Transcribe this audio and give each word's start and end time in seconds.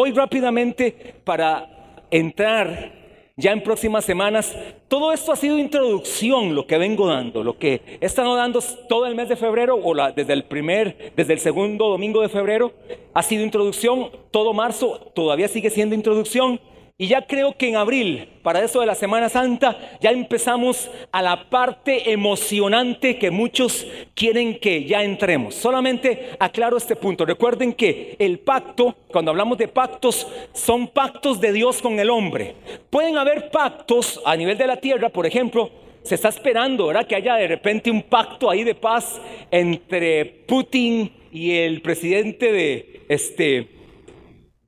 voy 0.00 0.12
rápidamente 0.12 1.14
para 1.24 2.06
entrar 2.10 2.90
ya 3.36 3.52
en 3.52 3.62
próximas 3.62 4.02
semanas. 4.02 4.56
Todo 4.88 5.12
esto 5.12 5.30
ha 5.30 5.36
sido 5.36 5.58
introducción, 5.58 6.54
lo 6.54 6.66
que 6.66 6.78
vengo 6.78 7.06
dando, 7.06 7.44
lo 7.44 7.58
que 7.58 7.82
he 8.00 8.06
estado 8.06 8.34
dando 8.34 8.62
todo 8.88 9.04
el 9.04 9.14
mes 9.14 9.28
de 9.28 9.36
febrero 9.36 9.74
o 9.74 9.92
la, 9.92 10.12
desde 10.12 10.32
el 10.32 10.44
primer, 10.44 11.12
desde 11.14 11.34
el 11.34 11.40
segundo 11.40 11.90
domingo 11.90 12.22
de 12.22 12.30
febrero, 12.30 12.72
ha 13.12 13.22
sido 13.22 13.44
introducción. 13.44 14.08
Todo 14.30 14.54
marzo 14.54 15.12
todavía 15.14 15.48
sigue 15.48 15.68
siendo 15.68 15.94
introducción. 15.94 16.58
Y 17.00 17.06
ya 17.06 17.22
creo 17.22 17.56
que 17.56 17.66
en 17.66 17.76
abril, 17.76 18.28
para 18.42 18.62
eso 18.62 18.80
de 18.80 18.84
la 18.84 18.94
Semana 18.94 19.30
Santa, 19.30 19.96
ya 20.02 20.10
empezamos 20.10 20.90
a 21.10 21.22
la 21.22 21.48
parte 21.48 22.12
emocionante 22.12 23.16
que 23.16 23.30
muchos 23.30 23.86
quieren 24.14 24.60
que 24.60 24.84
ya 24.84 25.02
entremos. 25.02 25.54
Solamente 25.54 26.32
aclaro 26.38 26.76
este 26.76 26.96
punto. 26.96 27.24
Recuerden 27.24 27.72
que 27.72 28.16
el 28.18 28.38
pacto, 28.40 28.94
cuando 29.10 29.30
hablamos 29.30 29.56
de 29.56 29.66
pactos, 29.66 30.26
son 30.52 30.88
pactos 30.88 31.40
de 31.40 31.54
Dios 31.54 31.80
con 31.80 31.98
el 31.98 32.10
hombre. 32.10 32.54
Pueden 32.90 33.16
haber 33.16 33.50
pactos 33.50 34.20
a 34.26 34.36
nivel 34.36 34.58
de 34.58 34.66
la 34.66 34.76
tierra, 34.76 35.08
por 35.08 35.24
ejemplo, 35.24 35.70
se 36.02 36.16
está 36.16 36.28
esperando, 36.28 36.88
¿verdad? 36.88 37.06
Que 37.06 37.16
haya 37.16 37.36
de 37.36 37.48
repente 37.48 37.90
un 37.90 38.02
pacto 38.02 38.50
ahí 38.50 38.62
de 38.62 38.74
paz 38.74 39.18
entre 39.50 40.26
Putin 40.26 41.10
y 41.32 41.52
el 41.52 41.80
presidente 41.80 42.52
de, 42.52 43.00
este, 43.08 43.68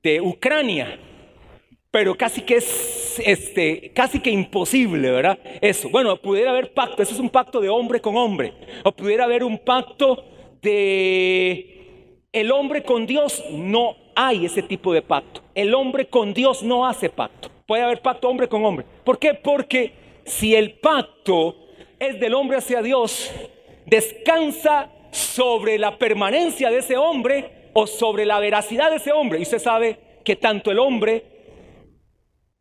de 0.03 0.23
Ucrania 0.23 0.99
pero 1.93 2.17
casi 2.17 2.41
que 2.41 2.57
es 2.57 3.23
este, 3.25 3.93
casi 3.95 4.19
que 4.19 4.31
imposible, 4.31 5.11
¿verdad? 5.11 5.39
Eso. 5.61 5.91
Bueno, 5.91 6.17
pudiera 6.17 6.51
haber 6.51 6.73
pacto, 6.73 7.03
eso 7.03 7.13
es 7.13 7.21
un 7.21 7.29
pacto 7.29 7.61
de 7.61 7.69
hombre 7.69 8.01
con 8.01 8.17
hombre, 8.17 8.55
o 8.83 8.91
pudiera 8.91 9.25
haber 9.25 9.45
un 9.45 9.59
pacto 9.59 10.25
de 10.63 11.69
el 12.33 12.51
hombre 12.51 12.83
con 12.83 13.07
Dios, 13.07 13.45
no 13.51 13.95
hay 14.17 14.47
ese 14.47 14.63
tipo 14.63 14.95
de 14.95 15.03
pacto. 15.03 15.43
El 15.55 15.75
hombre 15.75 16.07
con 16.07 16.33
Dios 16.33 16.63
no 16.63 16.87
hace 16.87 17.11
pacto. 17.11 17.51
Puede 17.67 17.83
haber 17.83 18.01
pacto 18.01 18.27
hombre 18.27 18.49
con 18.49 18.65
hombre. 18.65 18.87
¿Por 19.05 19.19
qué? 19.19 19.35
Porque 19.35 19.93
si 20.25 20.55
el 20.55 20.73
pacto 20.73 21.57
es 21.99 22.19
del 22.19 22.33
hombre 22.33 22.57
hacia 22.57 22.81
Dios, 22.81 23.31
descansa 23.85 24.91
sobre 25.11 25.79
la 25.79 25.99
permanencia 25.99 26.71
de 26.71 26.79
ese 26.79 26.97
hombre 26.97 27.69
o 27.75 27.87
sobre 27.87 28.25
la 28.25 28.41
veracidad 28.41 28.89
de 28.91 28.97
ese 28.97 29.13
hombre. 29.13 29.39
Y 29.39 29.43
usted 29.43 29.59
sabe 29.59 29.99
que 30.25 30.37
tanto 30.37 30.71
el 30.71 30.79
hombre 30.79 31.32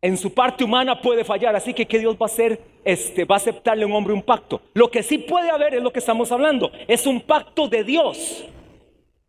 en 0.02 0.18
su 0.18 0.34
parte 0.34 0.64
humana 0.64 1.00
puede 1.00 1.24
fallar, 1.24 1.56
así 1.56 1.74
que 1.74 1.86
¿qué 1.86 2.00
Dios 2.00 2.16
va 2.16 2.26
a 2.26 2.26
hacer? 2.26 2.60
Este, 2.84 3.26
va 3.26 3.36
a 3.36 3.38
aceptarle 3.38 3.84
a 3.84 3.88
un 3.88 3.94
hombre 3.94 4.14
un 4.14 4.24
pacto. 4.24 4.62
Lo 4.74 4.90
que 4.90 5.04
sí 5.04 5.20
puede 5.20 5.52
haber 5.52 5.76
es 5.76 5.84
lo 5.84 5.94
que 5.94 6.00
estamos 6.00 6.32
hablando, 6.32 6.72
es 6.88 7.06
un 7.06 7.22
pacto 7.22 7.68
de 7.68 7.84
Dios 7.84 8.46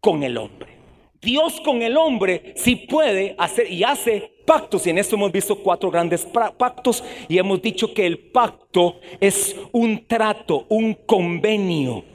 con 0.00 0.23
el 0.23 0.37
hombre. 0.39 0.73
Dios 1.20 1.61
con 1.61 1.83
el 1.83 1.97
hombre 1.97 2.55
sí 2.56 2.75
puede 2.75 3.37
hacer 3.39 3.70
y 3.70 3.84
hace 3.84 4.33
pactos. 4.45 4.87
Y 4.87 4.91
en 4.91 4.98
esto 4.98 5.15
hemos 5.15 5.31
visto 5.31 5.56
cuatro 5.56 5.89
grandes 5.89 6.27
pactos 6.27 7.05
y 7.28 7.39
hemos 7.39 7.62
dicho 7.62 7.95
que 7.95 8.06
el 8.06 8.19
pacto 8.19 8.97
es 9.20 9.55
un 9.70 10.05
trato, 10.06 10.67
un 10.69 10.95
convenio 10.95 12.12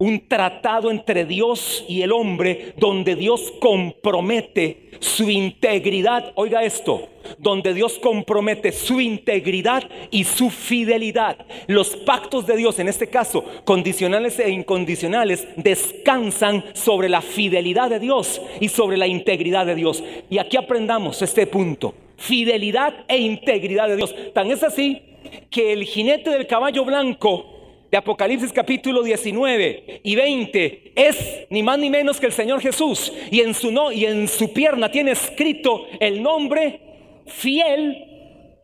un 0.00 0.26
tratado 0.26 0.90
entre 0.90 1.26
Dios 1.26 1.84
y 1.86 2.00
el 2.00 2.10
hombre 2.12 2.72
donde 2.78 3.16
Dios 3.16 3.52
compromete 3.60 4.88
su 4.98 5.28
integridad. 5.28 6.32
Oiga 6.36 6.64
esto, 6.64 7.08
donde 7.36 7.74
Dios 7.74 7.98
compromete 7.98 8.72
su 8.72 8.98
integridad 9.02 9.84
y 10.10 10.24
su 10.24 10.48
fidelidad. 10.48 11.44
Los 11.66 11.96
pactos 11.96 12.46
de 12.46 12.56
Dios, 12.56 12.78
en 12.78 12.88
este 12.88 13.08
caso, 13.08 13.44
condicionales 13.64 14.38
e 14.38 14.50
incondicionales, 14.50 15.46
descansan 15.56 16.64
sobre 16.72 17.10
la 17.10 17.20
fidelidad 17.20 17.90
de 17.90 18.00
Dios 18.00 18.40
y 18.58 18.70
sobre 18.70 18.96
la 18.96 19.06
integridad 19.06 19.66
de 19.66 19.74
Dios. 19.74 20.02
Y 20.30 20.38
aquí 20.38 20.56
aprendamos 20.56 21.20
este 21.20 21.46
punto. 21.46 21.94
Fidelidad 22.16 23.04
e 23.06 23.18
integridad 23.18 23.88
de 23.88 23.96
Dios. 23.96 24.14
Tan 24.32 24.50
es 24.50 24.62
así 24.62 25.02
que 25.50 25.74
el 25.74 25.84
jinete 25.84 26.30
del 26.30 26.46
caballo 26.46 26.86
blanco 26.86 27.59
de 27.90 27.96
Apocalipsis 27.96 28.52
capítulo 28.52 29.02
19 29.02 30.00
y 30.04 30.14
20 30.14 30.92
es 30.94 31.46
ni 31.50 31.62
más 31.62 31.78
ni 31.78 31.90
menos 31.90 32.20
que 32.20 32.26
el 32.26 32.32
Señor 32.32 32.60
Jesús 32.60 33.12
y 33.30 33.40
en 33.40 33.54
su 33.54 33.72
no 33.72 33.90
y 33.90 34.04
en 34.06 34.28
su 34.28 34.52
pierna 34.52 34.90
tiene 34.90 35.12
escrito 35.12 35.86
el 35.98 36.22
nombre 36.22 36.80
fiel 37.26 38.06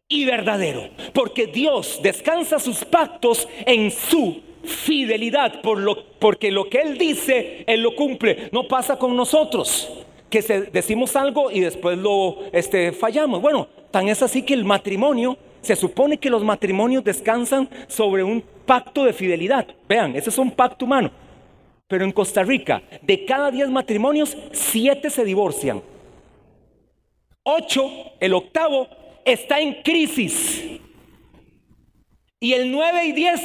y 0.08 0.24
verdadero, 0.24 0.88
porque 1.12 1.46
Dios 1.46 2.00
descansa 2.02 2.60
sus 2.60 2.84
pactos 2.84 3.48
en 3.64 3.90
su 3.90 4.40
fidelidad, 4.62 5.60
por 5.62 5.78
lo, 5.78 6.04
porque 6.18 6.50
lo 6.50 6.68
que 6.68 6.78
Él 6.78 6.96
dice, 6.96 7.64
Él 7.66 7.80
lo 7.80 7.94
cumple. 7.96 8.48
No 8.52 8.68
pasa 8.68 8.98
con 8.98 9.16
nosotros, 9.16 10.04
que 10.30 10.42
decimos 10.72 11.16
algo 11.16 11.50
y 11.50 11.60
después 11.60 11.98
lo 11.98 12.38
este, 12.52 12.92
fallamos. 12.92 13.40
Bueno, 13.40 13.68
tan 13.90 14.08
es 14.08 14.22
así 14.22 14.42
que 14.42 14.54
el 14.54 14.64
matrimonio, 14.64 15.36
se 15.66 15.74
supone 15.74 16.18
que 16.18 16.30
los 16.30 16.44
matrimonios 16.44 17.02
descansan 17.02 17.68
sobre 17.88 18.22
un 18.22 18.40
pacto 18.64 19.04
de 19.04 19.12
fidelidad. 19.12 19.66
Vean, 19.88 20.14
ese 20.14 20.30
es 20.30 20.38
un 20.38 20.52
pacto 20.52 20.84
humano. 20.84 21.10
Pero 21.88 22.04
en 22.04 22.12
Costa 22.12 22.44
Rica, 22.44 22.82
de 23.02 23.24
cada 23.24 23.50
10 23.50 23.70
matrimonios, 23.70 24.36
7 24.52 25.10
se 25.10 25.24
divorcian. 25.24 25.82
8, 27.42 27.90
el 28.20 28.34
octavo, 28.34 28.88
está 29.24 29.58
en 29.58 29.82
crisis. 29.82 30.80
Y 32.38 32.52
el 32.52 32.70
9 32.70 33.06
y 33.06 33.12
10 33.12 33.40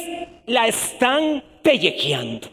la 0.46 0.68
están 0.68 1.42
pellejeando. 1.62 2.48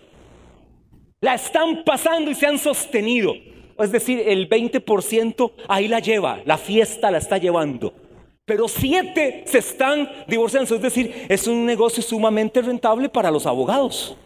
La 1.21 1.35
están 1.35 1.83
pasando 1.83 2.31
y 2.31 2.35
se 2.35 2.47
han 2.47 2.57
sostenido. 2.57 3.35
Es 3.77 3.91
decir, 3.91 4.23
el 4.25 4.49
20% 4.49 5.51
ahí 5.67 5.87
la 5.87 5.99
lleva, 5.99 6.39
la 6.45 6.57
fiesta 6.57 7.11
la 7.11 7.19
está 7.19 7.37
llevando 7.37 8.08
pero 8.49 8.67
siete 8.67 9.43
se 9.45 9.59
están 9.59 10.09
divorciando. 10.27 10.73
Es 10.73 10.81
decir, 10.81 11.27
es 11.29 11.45
un 11.45 11.67
negocio 11.67 12.01
sumamente 12.01 12.63
rentable 12.63 13.07
para 13.07 13.29
los 13.29 13.45
abogados. 13.45 14.17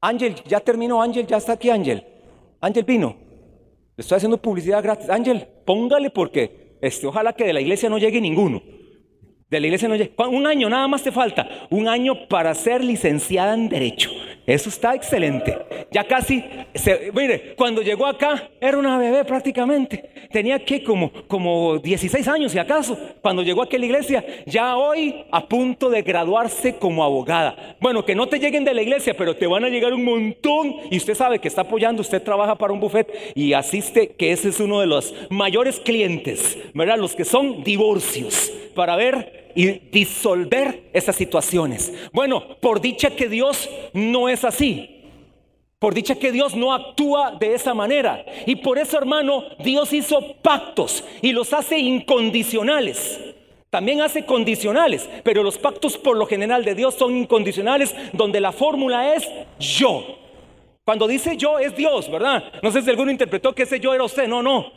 Ángel, 0.00 0.36
ya 0.46 0.58
terminó 0.58 1.02
Ángel, 1.02 1.26
ya 1.26 1.36
está 1.36 1.52
aquí 1.52 1.68
Ángel. 1.68 2.02
Ángel 2.62 2.84
vino. 2.84 3.14
Le 3.94 4.00
estoy 4.00 4.16
haciendo 4.16 4.38
publicidad 4.38 4.82
gratis. 4.82 5.10
Ángel, 5.10 5.46
póngale 5.66 6.08
porque 6.08 6.78
este, 6.80 7.06
ojalá 7.06 7.34
que 7.34 7.44
de 7.44 7.52
la 7.52 7.60
iglesia 7.60 7.90
no 7.90 7.98
llegue 7.98 8.22
ninguno. 8.22 8.62
De 9.50 9.60
la 9.60 9.66
iglesia 9.66 9.86
no 9.86 9.96
llegue. 9.96 10.14
Un 10.16 10.46
año 10.46 10.70
nada 10.70 10.88
más 10.88 11.02
te 11.02 11.12
falta. 11.12 11.46
Un 11.68 11.88
año 11.88 12.26
para 12.26 12.54
ser 12.54 12.82
licenciada 12.82 13.52
en 13.52 13.68
Derecho. 13.68 14.08
Eso 14.48 14.70
está 14.70 14.94
excelente. 14.94 15.58
Ya 15.90 16.04
casi, 16.04 16.42
mire, 17.12 17.54
cuando 17.54 17.82
llegó 17.82 18.06
acá 18.06 18.48
era 18.58 18.78
una 18.78 18.96
bebé 18.96 19.22
prácticamente. 19.26 20.08
Tenía 20.32 20.64
que 20.64 20.82
como, 20.82 21.12
como 21.28 21.76
16 21.78 22.26
años, 22.28 22.52
si 22.52 22.58
acaso, 22.58 22.98
cuando 23.20 23.42
llegó 23.42 23.62
aquí 23.62 23.76
a 23.76 23.78
la 23.78 23.84
iglesia. 23.84 24.24
Ya 24.46 24.78
hoy 24.78 25.26
a 25.30 25.46
punto 25.46 25.90
de 25.90 26.00
graduarse 26.00 26.76
como 26.76 27.04
abogada. 27.04 27.76
Bueno, 27.78 28.06
que 28.06 28.14
no 28.14 28.26
te 28.26 28.38
lleguen 28.38 28.64
de 28.64 28.72
la 28.72 28.80
iglesia, 28.80 29.14
pero 29.14 29.36
te 29.36 29.46
van 29.46 29.64
a 29.64 29.68
llegar 29.68 29.92
un 29.92 30.02
montón. 30.02 30.76
Y 30.90 30.96
usted 30.96 31.14
sabe 31.14 31.40
que 31.40 31.48
está 31.48 31.60
apoyando, 31.60 32.00
usted 32.00 32.22
trabaja 32.22 32.56
para 32.56 32.72
un 32.72 32.80
buffet 32.80 33.06
y 33.34 33.52
asiste, 33.52 34.08
que 34.16 34.32
ese 34.32 34.48
es 34.48 34.60
uno 34.60 34.80
de 34.80 34.86
los 34.86 35.12
mayores 35.28 35.78
clientes, 35.78 36.56
¿verdad? 36.72 36.96
Los 36.96 37.14
que 37.14 37.26
son 37.26 37.64
divorcios, 37.64 38.50
para 38.78 38.94
ver 38.94 39.50
y 39.56 39.72
disolver 39.90 40.84
esas 40.92 41.16
situaciones. 41.16 41.92
Bueno, 42.12 42.44
por 42.60 42.80
dicha 42.80 43.10
que 43.10 43.28
Dios 43.28 43.68
no 43.92 44.28
es 44.28 44.44
así. 44.44 45.02
Por 45.80 45.94
dicha 45.94 46.14
que 46.14 46.30
Dios 46.30 46.54
no 46.54 46.72
actúa 46.72 47.32
de 47.32 47.54
esa 47.54 47.74
manera. 47.74 48.24
Y 48.46 48.54
por 48.54 48.78
eso, 48.78 48.96
hermano, 48.96 49.42
Dios 49.58 49.92
hizo 49.92 50.36
pactos 50.42 51.02
y 51.22 51.32
los 51.32 51.52
hace 51.52 51.76
incondicionales. 51.76 53.18
También 53.68 54.00
hace 54.00 54.24
condicionales, 54.24 55.10
pero 55.24 55.42
los 55.42 55.58
pactos 55.58 55.98
por 55.98 56.16
lo 56.16 56.26
general 56.26 56.64
de 56.64 56.76
Dios 56.76 56.94
son 56.94 57.16
incondicionales, 57.16 57.96
donde 58.12 58.40
la 58.40 58.52
fórmula 58.52 59.12
es 59.16 59.28
yo. 59.58 60.04
Cuando 60.84 61.08
dice 61.08 61.36
yo 61.36 61.58
es 61.58 61.74
Dios, 61.74 62.08
¿verdad? 62.08 62.44
No 62.62 62.70
sé 62.70 62.82
si 62.82 62.90
alguno 62.90 63.10
interpretó 63.10 63.52
que 63.56 63.64
ese 63.64 63.80
yo 63.80 63.92
era 63.92 64.04
usted, 64.04 64.28
no, 64.28 64.40
no. 64.40 64.70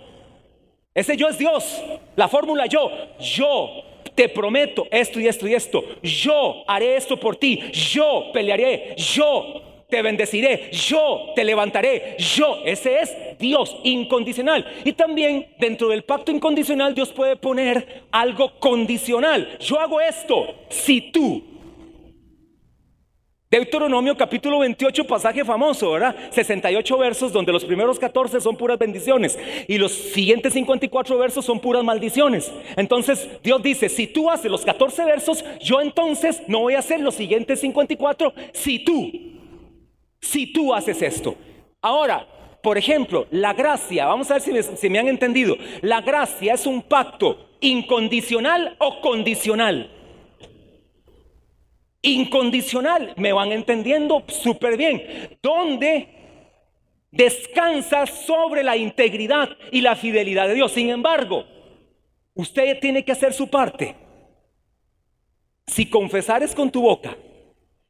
Ese 0.92 1.16
yo 1.16 1.28
es 1.28 1.38
Dios. 1.38 1.84
La 2.16 2.28
fórmula 2.28 2.66
yo, 2.66 2.90
yo 3.20 3.91
te 4.16 4.30
prometo 4.30 4.88
esto 4.92 5.20
y 5.20 5.28
esto 5.28 5.48
y 5.48 5.54
esto. 5.54 5.84
Yo 6.02 6.64
haré 6.68 6.96
esto 6.96 7.18
por 7.18 7.36
ti. 7.36 7.60
Yo 7.72 8.32
pelearé. 8.34 8.96
Yo 8.98 9.62
te 9.90 10.02
bendeciré. 10.02 10.70
Yo 10.72 11.34
te 11.36 11.44
levantaré. 11.44 12.16
Yo. 12.18 12.62
Ese 12.66 13.00
es 13.00 13.16
Dios 13.38 13.78
incondicional. 13.84 14.66
Y 14.84 14.94
también 14.94 15.48
dentro 15.60 15.90
del 15.90 16.04
pacto 16.04 16.32
incondicional 16.32 16.96
Dios 16.96 17.12
puede 17.12 17.36
poner 17.36 18.04
algo 18.12 18.60
condicional. 18.60 19.58
Yo 19.60 19.80
hago 19.80 20.00
esto 20.02 20.56
si 20.70 21.12
tú 21.12 21.51
Deuteronomio 23.52 24.16
capítulo 24.16 24.60
28, 24.60 25.04
pasaje 25.04 25.44
famoso, 25.44 25.92
¿verdad? 25.92 26.16
68 26.32 26.98
versos 26.98 27.34
donde 27.34 27.52
los 27.52 27.66
primeros 27.66 28.00
14 28.00 28.40
son 28.40 28.56
puras 28.56 28.80
bendiciones 28.80 29.38
y 29.68 29.78
los 29.78 29.92
siguientes 29.92 30.54
54 30.54 31.18
versos 31.18 31.44
son 31.44 31.60
puras 31.60 31.84
maldiciones. 31.84 32.50
Entonces 32.78 33.28
Dios 33.44 33.62
dice, 33.62 33.90
si 33.90 34.08
tú 34.08 34.30
haces 34.30 34.50
los 34.50 34.64
14 34.64 35.04
versos, 35.04 35.44
yo 35.60 35.82
entonces 35.82 36.42
no 36.48 36.62
voy 36.62 36.76
a 36.76 36.80
hacer 36.80 37.02
los 37.02 37.16
siguientes 37.16 37.60
54 37.60 38.34
si 38.54 38.86
tú, 38.86 39.12
si 40.22 40.54
tú 40.54 40.74
haces 40.74 41.02
esto. 41.02 41.36
Ahora, 41.82 42.26
por 42.64 42.78
ejemplo, 42.78 43.28
la 43.32 43.52
gracia, 43.52 44.06
vamos 44.06 44.32
a 44.32 44.36
ver 44.36 44.44
si 44.44 44.54
me, 44.54 44.64
si 44.64 44.90
me 44.90 44.98
han 44.98 45.10
entendido, 45.10 45.58
la 45.82 46.00
gracia 46.00 46.54
es 46.54 46.66
un 46.66 46.82
pacto 46.82 47.50
incondicional 47.60 48.78
o 48.80 49.02
condicional. 49.02 50.01
Incondicional, 52.04 53.14
me 53.18 53.32
van 53.32 53.52
entendiendo 53.52 54.24
súper 54.28 54.76
bien, 54.76 55.38
donde 55.42 56.08
descansa 57.12 58.08
sobre 58.08 58.64
la 58.64 58.76
integridad 58.76 59.50
y 59.72 59.82
la 59.82 59.96
fidelidad 59.96 60.48
de 60.48 60.56
Dios. 60.56 60.72
Sin 60.72 60.90
embargo, 60.90 61.46
usted 62.34 62.80
tiene 62.80 63.06
que 63.06 63.12
hacer 63.12 63.34
su 63.34 63.50
parte. 63.50 63.96
Si 65.68 65.90
confesares 65.90 66.56
con 66.56 66.72
tu 66.72 66.82
boca 66.82 67.16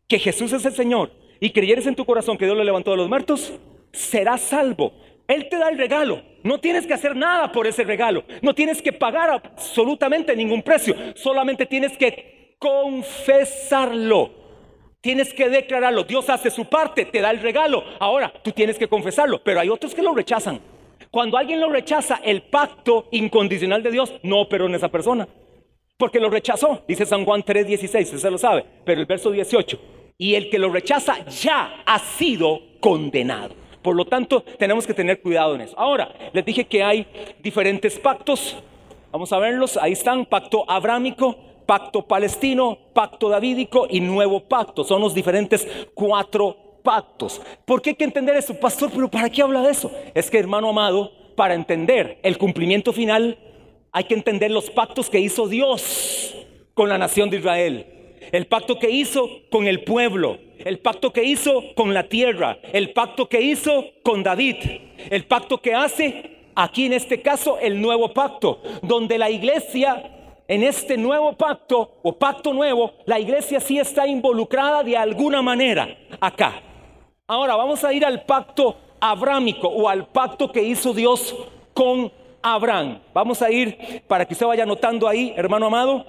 que 0.07 0.19
Jesús 0.19 0.51
es 0.51 0.65
el 0.65 0.73
Señor 0.73 1.11
y 1.39 1.51
creyeres 1.51 1.87
en 1.87 1.95
tu 1.95 2.05
corazón 2.05 2.37
que 2.37 2.45
Dios 2.45 2.57
lo 2.57 2.63
levantó 2.63 2.91
de 2.91 2.97
los 2.97 3.07
muertos, 3.07 3.53
serás 3.93 4.41
salvo. 4.41 4.93
Él 5.27 5.47
te 5.47 5.57
da 5.57 5.69
el 5.69 5.77
regalo. 5.77 6.21
No 6.43 6.59
tienes 6.59 6.85
que 6.85 6.93
hacer 6.93 7.15
nada 7.15 7.51
por 7.51 7.65
ese 7.65 7.83
regalo. 7.85 8.25
No 8.41 8.53
tienes 8.53 8.81
que 8.81 8.91
pagar 8.91 9.29
absolutamente 9.29 10.35
ningún 10.35 10.61
precio. 10.61 10.95
Solamente 11.15 11.65
tienes 11.65 11.97
que 11.97 12.40
confesarlo. 12.61 14.29
Tienes 15.01 15.33
que 15.33 15.49
declararlo. 15.49 16.03
Dios 16.03 16.29
hace 16.29 16.51
su 16.51 16.65
parte, 16.65 17.05
te 17.05 17.19
da 17.19 17.31
el 17.31 17.39
regalo. 17.39 17.83
Ahora, 17.99 18.31
tú 18.43 18.51
tienes 18.51 18.77
que 18.77 18.87
confesarlo. 18.87 19.41
Pero 19.43 19.59
hay 19.59 19.69
otros 19.69 19.95
que 19.95 20.03
lo 20.03 20.13
rechazan. 20.13 20.61
Cuando 21.09 21.37
alguien 21.37 21.59
lo 21.59 21.69
rechaza, 21.69 22.21
el 22.23 22.43
pacto 22.43 23.07
incondicional 23.09 23.81
de 23.81 23.89
Dios 23.89 24.13
no 24.21 24.39
operó 24.39 24.67
en 24.67 24.75
esa 24.75 24.89
persona. 24.89 25.27
Porque 25.97 26.19
lo 26.19 26.29
rechazó, 26.29 26.83
dice 26.87 27.05
San 27.05 27.25
Juan 27.25 27.43
3:16, 27.43 28.13
usted 28.13 28.29
lo 28.29 28.37
sabe. 28.37 28.63
Pero 28.85 29.01
el 29.01 29.07
verso 29.07 29.31
18, 29.31 29.79
y 30.17 30.35
el 30.35 30.49
que 30.49 30.59
lo 30.59 30.69
rechaza 30.69 31.25
ya 31.25 31.83
ha 31.85 31.99
sido 31.99 32.61
condenado. 32.79 33.55
Por 33.81 33.95
lo 33.95 34.05
tanto, 34.05 34.41
tenemos 34.41 34.85
que 34.85 34.93
tener 34.93 35.21
cuidado 35.21 35.55
en 35.55 35.61
eso. 35.61 35.77
Ahora, 35.77 36.13
les 36.31 36.45
dije 36.45 36.65
que 36.65 36.83
hay 36.83 37.07
diferentes 37.39 37.97
pactos. 37.97 38.55
Vamos 39.11 39.33
a 39.33 39.39
verlos. 39.39 39.77
Ahí 39.77 39.93
están, 39.93 40.25
pacto 40.25 40.63
abrámico, 40.69 41.35
pacto 41.71 42.01
palestino, 42.01 42.77
pacto 42.93 43.29
davídico 43.29 43.87
y 43.89 44.01
nuevo 44.01 44.41
pacto. 44.41 44.83
Son 44.83 44.99
los 44.99 45.13
diferentes 45.13 45.65
cuatro 45.93 46.81
pactos. 46.83 47.41
¿Por 47.63 47.81
qué 47.81 47.91
hay 47.91 47.95
que 47.95 48.03
entender 48.03 48.35
eso, 48.35 48.53
pastor? 48.59 48.91
Pero 48.93 49.07
¿para 49.09 49.29
qué 49.29 49.41
habla 49.41 49.61
de 49.61 49.71
eso? 49.71 49.89
Es 50.13 50.29
que, 50.29 50.37
hermano 50.37 50.67
amado, 50.67 51.13
para 51.37 51.53
entender 51.53 52.19
el 52.23 52.37
cumplimiento 52.37 52.91
final, 52.91 53.37
hay 53.93 54.03
que 54.03 54.15
entender 54.15 54.51
los 54.51 54.69
pactos 54.69 55.09
que 55.09 55.21
hizo 55.21 55.47
Dios 55.47 56.35
con 56.73 56.89
la 56.89 56.97
nación 56.97 57.29
de 57.29 57.37
Israel. 57.37 57.85
El 58.33 58.47
pacto 58.47 58.77
que 58.77 58.89
hizo 58.89 59.29
con 59.49 59.65
el 59.65 59.85
pueblo, 59.85 60.39
el 60.65 60.79
pacto 60.79 61.13
que 61.13 61.23
hizo 61.23 61.63
con 61.73 61.93
la 61.93 62.09
tierra, 62.09 62.57
el 62.73 62.91
pacto 62.91 63.29
que 63.29 63.39
hizo 63.39 63.85
con 64.03 64.23
David, 64.23 64.57
el 65.09 65.23
pacto 65.23 65.59
que 65.59 65.73
hace 65.73 66.31
aquí 66.53 66.87
en 66.87 66.91
este 66.91 67.21
caso 67.21 67.59
el 67.59 67.79
nuevo 67.79 68.13
pacto, 68.13 68.61
donde 68.81 69.17
la 69.17 69.29
iglesia 69.29 70.17
en 70.51 70.63
este 70.63 70.97
nuevo 70.97 71.31
pacto 71.31 71.99
o 72.03 72.11
pacto 72.11 72.53
nuevo, 72.53 72.91
la 73.05 73.17
iglesia 73.17 73.61
sí 73.61 73.79
está 73.79 74.05
involucrada 74.05 74.83
de 74.83 74.97
alguna 74.97 75.41
manera 75.41 75.95
acá. 76.19 76.61
Ahora 77.25 77.55
vamos 77.55 77.81
a 77.85 77.93
ir 77.93 78.05
al 78.05 78.23
pacto 78.25 78.75
abrámico 78.99 79.69
o 79.69 79.87
al 79.87 80.07
pacto 80.07 80.51
que 80.51 80.61
hizo 80.61 80.93
Dios 80.93 81.33
con 81.73 82.11
Abraham. 82.41 82.99
Vamos 83.13 83.41
a 83.41 83.49
ir 83.49 84.03
para 84.09 84.25
que 84.25 84.33
usted 84.33 84.45
vaya 84.45 84.63
anotando 84.63 85.07
ahí, 85.07 85.33
hermano 85.37 85.67
amado, 85.67 86.05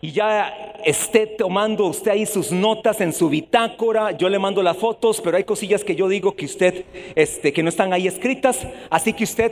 y 0.00 0.12
ya 0.12 0.76
esté 0.84 1.26
tomando 1.26 1.86
usted 1.86 2.12
ahí 2.12 2.24
sus 2.24 2.52
notas 2.52 3.00
en 3.00 3.12
su 3.12 3.28
bitácora. 3.28 4.12
Yo 4.12 4.28
le 4.28 4.38
mando 4.38 4.62
las 4.62 4.76
fotos, 4.76 5.20
pero 5.20 5.38
hay 5.38 5.44
cosillas 5.44 5.82
que 5.82 5.96
yo 5.96 6.06
digo 6.06 6.36
que 6.36 6.44
usted, 6.44 6.84
este, 7.16 7.52
que 7.52 7.64
no 7.64 7.70
están 7.70 7.92
ahí 7.92 8.06
escritas. 8.06 8.64
Así 8.90 9.12
que 9.12 9.24
usted, 9.24 9.50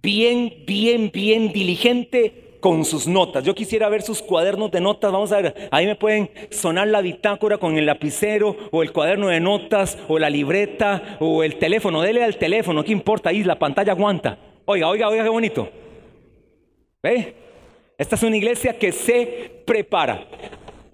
bien, 0.00 0.64
bien, 0.66 1.10
bien 1.12 1.52
diligente 1.52 2.45
con 2.66 2.84
sus 2.84 3.06
notas. 3.06 3.44
Yo 3.44 3.54
quisiera 3.54 3.88
ver 3.88 4.02
sus 4.02 4.20
cuadernos 4.20 4.72
de 4.72 4.80
notas. 4.80 5.12
Vamos 5.12 5.30
a 5.30 5.40
ver, 5.40 5.68
ahí 5.70 5.86
me 5.86 5.94
pueden 5.94 6.28
sonar 6.50 6.88
la 6.88 7.00
bitácora 7.00 7.58
con 7.58 7.78
el 7.78 7.86
lapicero 7.86 8.56
o 8.72 8.82
el 8.82 8.90
cuaderno 8.90 9.28
de 9.28 9.38
notas 9.38 9.96
o 10.08 10.18
la 10.18 10.28
libreta 10.28 11.16
o 11.20 11.44
el 11.44 11.60
teléfono. 11.60 12.02
Dele 12.02 12.24
al 12.24 12.38
teléfono, 12.38 12.82
¿qué 12.82 12.90
importa? 12.90 13.30
Ahí 13.30 13.44
la 13.44 13.56
pantalla 13.56 13.92
aguanta. 13.92 14.36
Oiga, 14.64 14.88
oiga, 14.88 15.08
oiga, 15.08 15.22
qué 15.22 15.28
bonito. 15.28 15.68
¿Ve? 17.04 17.36
Esta 17.96 18.16
es 18.16 18.22
una 18.24 18.36
iglesia 18.36 18.76
que 18.76 18.90
se 18.90 19.62
prepara. 19.64 20.26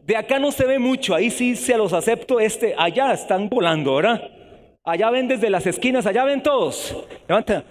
De 0.04 0.14
acá 0.14 0.38
no 0.38 0.52
se 0.52 0.66
ve 0.66 0.78
mucho, 0.78 1.14
ahí 1.14 1.30
sí 1.30 1.56
se 1.56 1.78
los 1.78 1.94
acepto. 1.94 2.38
Este, 2.38 2.74
allá 2.76 3.14
están 3.14 3.48
volando, 3.48 3.94
¿verdad? 3.94 4.30
Allá 4.84 5.08
ven 5.08 5.26
desde 5.26 5.48
las 5.48 5.66
esquinas, 5.66 6.04
allá 6.04 6.24
ven 6.24 6.42
todos. 6.42 6.94
Levanta. 7.26 7.64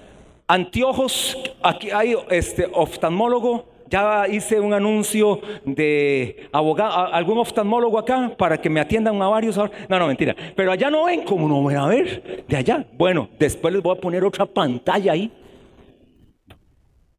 Anteojos, 0.48 1.38
aquí 1.62 1.92
hay 1.92 2.16
este 2.32 2.68
oftalmólogo. 2.74 3.71
Ya 3.92 4.28
hice 4.28 4.60
un 4.60 4.74
anuncio 4.74 5.40
de 5.66 6.50
abogado, 6.52 7.14
algún 7.14 7.38
oftalmólogo 7.38 8.00
acá 8.00 8.34
para 8.38 8.60
que 8.60 8.70
me 8.70 8.80
atiendan 8.80 9.22
a 9.22 9.28
varios. 9.28 9.58
No, 9.58 10.00
no, 10.00 10.08
mentira. 10.08 10.36
Pero 10.56 10.72
allá 10.72 10.90
no 10.90 11.06
ven, 11.06 11.24
como 11.24 11.48
no 11.48 11.64
ven 11.64 11.78
a 11.78 11.88
ver? 11.88 12.46
De 12.48 12.58
allá. 12.58 12.86
Bueno, 12.94 13.30
después 13.38 13.74
les 13.74 13.84
voy 13.84 13.96
a 13.96 14.02
poner 14.02 14.24
otra 14.24 14.46
pantalla 14.46 15.12
ahí 15.12 15.32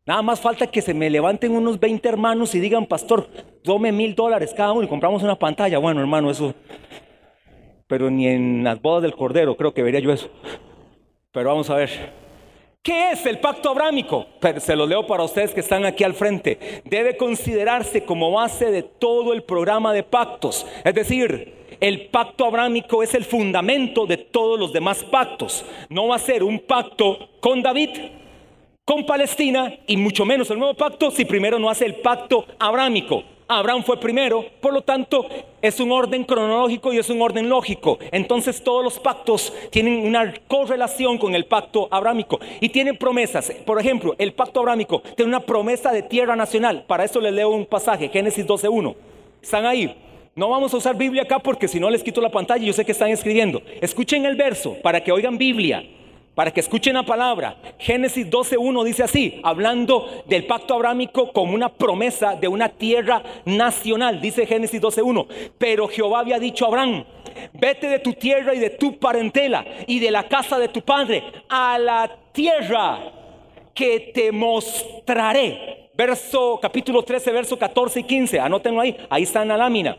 Nada 0.05 0.21
más 0.21 0.41
falta 0.41 0.67
que 0.67 0.83
se 0.83 0.95
me 0.95 1.09
levanten 1.09 1.53
unos 1.53 1.79
20 1.79 2.09
hermanos 2.09 2.57
y 2.57 2.61
digan, 2.61 2.87
pastor, 2.87 3.29
tome 3.63 3.93
mil 3.93 4.17
dólares 4.17 4.53
cada 4.57 4.73
uno 4.73 4.83
y 4.83 4.89
compramos 4.89 5.23
una 5.23 5.39
pantalla. 5.39 5.79
Bueno, 5.79 6.01
hermano, 6.01 6.29
eso. 6.29 6.55
Pero 7.87 8.11
ni 8.11 8.27
en 8.27 8.65
las 8.65 8.83
bodas 8.83 9.03
del 9.03 9.15
Cordero 9.15 9.57
creo 9.57 9.73
que 9.73 9.83
vería 9.83 10.01
yo 10.01 10.13
eso. 10.13 10.29
Pero 11.31 11.51
vamos 11.51 11.71
a 11.71 11.77
ver. 11.77 12.22
¿Qué 12.83 13.13
es 13.13 13.25
el 13.27 13.39
pacto 13.39 13.71
abrámico? 13.71 14.27
se 14.59 14.75
lo 14.75 14.87
leo 14.87 15.07
para 15.07 15.23
ustedes 15.23 15.55
que 15.55 15.61
están 15.61 15.85
aquí 15.85 16.03
al 16.03 16.15
frente. 16.15 16.83
Debe 16.85 17.17
considerarse 17.17 18.05
como 18.05 18.33
base 18.33 18.73
de 18.73 18.83
todo 18.83 19.33
el 19.33 19.45
programa 19.45 19.93
de 19.93 20.03
pactos. 20.03 20.67
Es 20.83 20.93
decir, 20.93 21.55
el 21.79 22.07
pacto 22.07 22.45
abrámico 22.45 23.05
es 23.05 23.15
el 23.15 23.25
fundamento 23.25 24.05
de 24.05 24.17
todos 24.17 24.59
los 24.59 24.73
demás 24.73 25.05
pactos. 25.05 25.65
No 25.91 26.09
va 26.09 26.17
a 26.17 26.19
ser 26.19 26.43
un 26.43 26.59
pacto 26.59 27.29
con 27.39 27.63
David, 27.63 27.91
con 28.85 29.07
Palestina 29.07 29.73
y 29.87 29.97
mucho 29.97 30.25
menos 30.25 30.51
el 30.51 30.59
nuevo 30.59 30.75
pacto 30.75 31.13
si 31.13 31.25
primero 31.25 31.57
no 31.59 31.71
hace 31.71 31.87
el 31.87 31.97
pacto 31.97 32.45
abrámico. 32.59 33.23
Abraham 33.47 33.85
fue 33.85 34.01
primero, 34.01 34.45
por 34.61 34.73
lo 34.73 34.83
tanto 34.83 35.27
es 35.61 35.79
un 35.79 35.93
orden 35.93 36.25
cronológico 36.25 36.93
y 36.93 36.99
es 36.99 37.09
un 37.09 37.23
orden 37.23 37.49
lógico. 37.49 37.99
Entonces 38.11 38.63
todos 38.65 38.83
los 38.83 38.99
pactos 38.99 39.53
tienen 39.71 40.05
una 40.05 40.35
correlación 40.49 41.17
con 41.19 41.35
el 41.35 41.45
pacto 41.45 41.87
abrámico 41.93 42.41
y 42.61 42.71
tienen 42.71 42.97
promesas. 42.97 43.53
Por 43.65 43.79
ejemplo, 43.79 44.17
el 44.19 44.33
pacto 44.33 44.61
abrámico 44.61 45.01
tiene 45.17 45.29
una 45.29 45.41
promesa 45.41 45.93
de 45.93 46.03
tierra 46.03 46.35
nacional. 46.35 46.85
Para 46.89 47.05
eso 47.05 47.21
les 47.21 47.33
leo 47.33 47.51
un 47.51 47.67
pasaje, 47.67 48.09
Génesis 48.09 48.47
12.1. 48.47 48.97
Están 49.41 49.65
ahí. 49.65 49.95
No 50.35 50.49
vamos 50.49 50.75
a 50.75 50.79
usar 50.79 50.97
Biblia 50.97 51.23
acá 51.23 51.39
porque 51.39 51.69
si 51.69 51.79
no 51.79 51.89
les 51.89 52.03
quito 52.03 52.21
la 52.21 52.31
pantalla, 52.31 52.65
yo 52.65 52.73
sé 52.73 52.85
que 52.85 52.93
están 52.93 53.11
escribiendo. 53.11 53.63
Escuchen 53.81 54.25
el 54.25 54.35
verso 54.35 54.77
para 54.83 55.05
que 55.05 55.13
oigan 55.13 55.39
Biblia 55.39 55.85
para 56.35 56.51
que 56.51 56.61
escuchen 56.61 56.95
la 56.95 57.03
palabra. 57.03 57.57
Génesis 57.79 58.29
12.1 58.29 58.85
dice 58.85 59.03
así, 59.03 59.41
hablando 59.43 60.23
del 60.27 60.47
pacto 60.47 60.75
abrámico 60.75 61.33
como 61.33 61.55
una 61.55 61.69
promesa 61.69 62.35
de 62.35 62.49
una 62.49 62.69
tierra 62.69 63.23
nacional, 63.45 64.21
dice 64.21 64.47
Génesis 64.47 64.81
12.1. 64.81 65.27
Pero 65.59 65.89
Jehová 65.89 66.21
había 66.21 66.39
dicho 66.39 66.65
a 66.65 66.69
Abraham, 66.69 67.05
vete 67.53 67.89
de 67.89 67.99
tu 67.99 68.15
tierra 68.15 68.55
y 68.55 68.59
de 68.59 68.71
tu 68.71 68.99
parentela 68.99 69.65
y 69.87 69.99
de 69.99 70.11
la 70.11 70.29
casa 70.29 70.59
de 70.59 70.69
tu 70.69 70.83
padre 70.83 71.23
a 71.49 71.79
la 71.79 72.11
tierra 72.33 72.99
que 73.75 74.13
te 74.15 74.33
mostraré. 74.33 75.91
Verso 75.95 76.59
capítulo 76.61 77.03
13, 77.03 77.31
verso 77.33 77.59
14 77.59 78.01
y 78.01 78.05
15, 78.05 78.41
anótenlo 78.41 78.81
ahí, 78.81 78.97
ahí 79.11 79.25
está 79.25 79.43
en 79.43 79.49
la 79.49 79.59
lámina. 79.59 79.97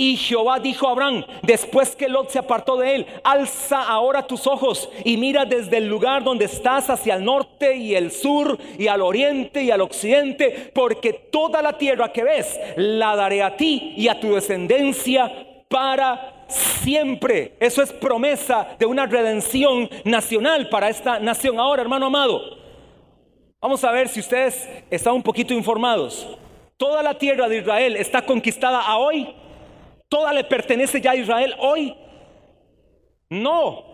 Y 0.00 0.16
Jehová 0.16 0.60
dijo 0.60 0.86
a 0.86 0.92
Abraham, 0.92 1.24
después 1.42 1.96
que 1.96 2.08
Lot 2.08 2.30
se 2.30 2.38
apartó 2.38 2.76
de 2.76 2.94
él, 2.94 3.06
alza 3.24 3.82
ahora 3.82 4.28
tus 4.28 4.46
ojos 4.46 4.88
y 5.04 5.16
mira 5.16 5.44
desde 5.44 5.78
el 5.78 5.88
lugar 5.88 6.22
donde 6.22 6.44
estás 6.44 6.88
hacia 6.88 7.16
el 7.16 7.24
norte 7.24 7.74
y 7.74 7.96
el 7.96 8.12
sur 8.12 8.56
y 8.78 8.86
al 8.86 9.02
oriente 9.02 9.64
y 9.64 9.72
al 9.72 9.80
occidente, 9.80 10.70
porque 10.72 11.12
toda 11.12 11.62
la 11.62 11.76
tierra 11.76 12.12
que 12.12 12.22
ves 12.22 12.60
la 12.76 13.16
daré 13.16 13.42
a 13.42 13.56
ti 13.56 13.94
y 13.96 14.06
a 14.06 14.20
tu 14.20 14.36
descendencia 14.36 15.64
para 15.68 16.44
siempre. 16.46 17.56
Eso 17.58 17.82
es 17.82 17.92
promesa 17.92 18.76
de 18.78 18.86
una 18.86 19.04
redención 19.04 19.90
nacional 20.04 20.68
para 20.68 20.90
esta 20.90 21.18
nación. 21.18 21.58
Ahora, 21.58 21.82
hermano 21.82 22.06
amado, 22.06 22.40
vamos 23.60 23.82
a 23.82 23.90
ver 23.90 24.08
si 24.08 24.20
ustedes 24.20 24.68
están 24.92 25.14
un 25.14 25.24
poquito 25.24 25.52
informados. 25.54 26.38
Toda 26.76 27.02
la 27.02 27.14
tierra 27.14 27.48
de 27.48 27.58
Israel 27.58 27.96
está 27.96 28.24
conquistada 28.24 28.80
a 28.80 28.96
hoy 28.98 29.34
toda 30.08 30.32
le 30.32 30.44
pertenece 30.44 31.00
ya 31.00 31.12
a 31.12 31.16
Israel 31.16 31.54
hoy. 31.58 31.94
No. 33.30 33.84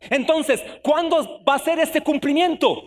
Entonces, 0.00 0.62
¿cuándo 0.82 1.42
va 1.44 1.54
a 1.54 1.58
ser 1.58 1.78
este 1.78 2.00
cumplimiento? 2.00 2.84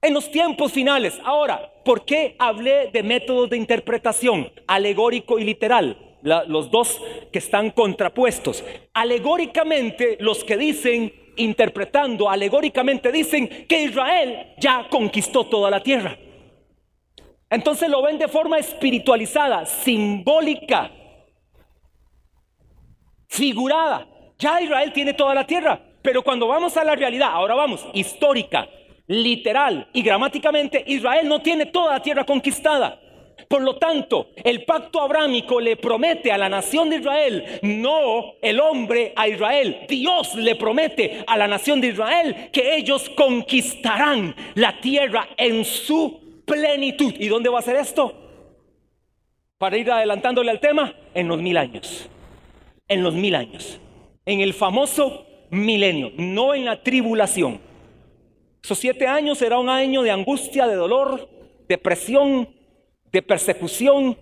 En 0.00 0.14
los 0.14 0.30
tiempos 0.30 0.72
finales. 0.72 1.18
Ahora, 1.24 1.72
¿por 1.84 2.04
qué 2.04 2.36
hablé 2.38 2.90
de 2.92 3.02
métodos 3.02 3.50
de 3.50 3.56
interpretación 3.56 4.52
alegórico 4.66 5.38
y 5.38 5.44
literal? 5.44 6.02
los 6.22 6.70
dos 6.72 7.00
que 7.32 7.38
están 7.38 7.70
contrapuestos. 7.70 8.64
Alegóricamente, 8.94 10.16
los 10.18 10.42
que 10.42 10.56
dicen 10.56 11.12
interpretando 11.36 12.28
alegóricamente, 12.28 13.12
dicen 13.12 13.46
que 13.68 13.84
Israel 13.84 14.54
ya 14.58 14.88
conquistó 14.90 15.44
toda 15.44 15.70
la 15.70 15.82
tierra. 15.82 16.18
Entonces 17.48 17.88
lo 17.88 18.02
ven 18.02 18.18
de 18.18 18.26
forma 18.26 18.58
espiritualizada, 18.58 19.66
simbólica, 19.66 20.90
figurada. 23.28 24.06
Ya 24.38 24.60
Israel 24.60 24.92
tiene 24.92 25.14
toda 25.14 25.34
la 25.34 25.46
tierra, 25.46 25.80
pero 26.02 26.22
cuando 26.22 26.46
vamos 26.46 26.76
a 26.76 26.84
la 26.84 26.94
realidad, 26.94 27.30
ahora 27.32 27.54
vamos, 27.54 27.86
histórica, 27.94 28.68
literal 29.06 29.88
y 29.92 30.02
gramáticamente, 30.02 30.82
Israel 30.86 31.28
no 31.28 31.40
tiene 31.40 31.66
toda 31.66 31.94
la 31.94 32.02
tierra 32.02 32.24
conquistada. 32.24 33.00
Por 33.48 33.62
lo 33.62 33.76
tanto, 33.76 34.30
el 34.42 34.64
pacto 34.64 35.00
abrámico 35.00 35.60
le 35.60 35.76
promete 35.76 36.32
a 36.32 36.38
la 36.38 36.48
nación 36.48 36.90
de 36.90 36.96
Israel, 36.96 37.60
no 37.62 38.34
el 38.42 38.58
hombre 38.58 39.12
a 39.14 39.28
Israel. 39.28 39.86
Dios 39.88 40.34
le 40.34 40.56
promete 40.56 41.22
a 41.26 41.36
la 41.36 41.46
nación 41.46 41.80
de 41.80 41.88
Israel 41.88 42.50
que 42.52 42.76
ellos 42.76 43.08
conquistarán 43.10 44.34
la 44.54 44.80
tierra 44.80 45.28
en 45.36 45.64
su 45.64 46.42
plenitud. 46.44 47.14
¿Y 47.18 47.28
dónde 47.28 47.48
va 47.48 47.60
a 47.60 47.62
ser 47.62 47.76
esto? 47.76 48.14
Para 49.58 49.76
ir 49.76 49.90
adelantándole 49.90 50.50
al 50.50 50.60
tema, 50.60 50.92
en 51.14 51.28
los 51.28 51.40
mil 51.40 51.56
años. 51.56 52.08
En 52.88 53.02
los 53.02 53.14
mil 53.14 53.34
años. 53.34 53.80
En 54.24 54.40
el 54.40 54.54
famoso 54.54 55.26
milenio, 55.50 56.12
no 56.16 56.54
en 56.54 56.64
la 56.64 56.82
tribulación. 56.82 57.60
Esos 58.62 58.78
siete 58.78 59.06
años 59.06 59.38
será 59.38 59.58
un 59.58 59.68
año 59.68 60.02
de 60.02 60.10
angustia, 60.10 60.66
de 60.66 60.74
dolor, 60.74 61.28
depresión, 61.68 62.48
de 63.12 63.22
persecución, 63.22 64.16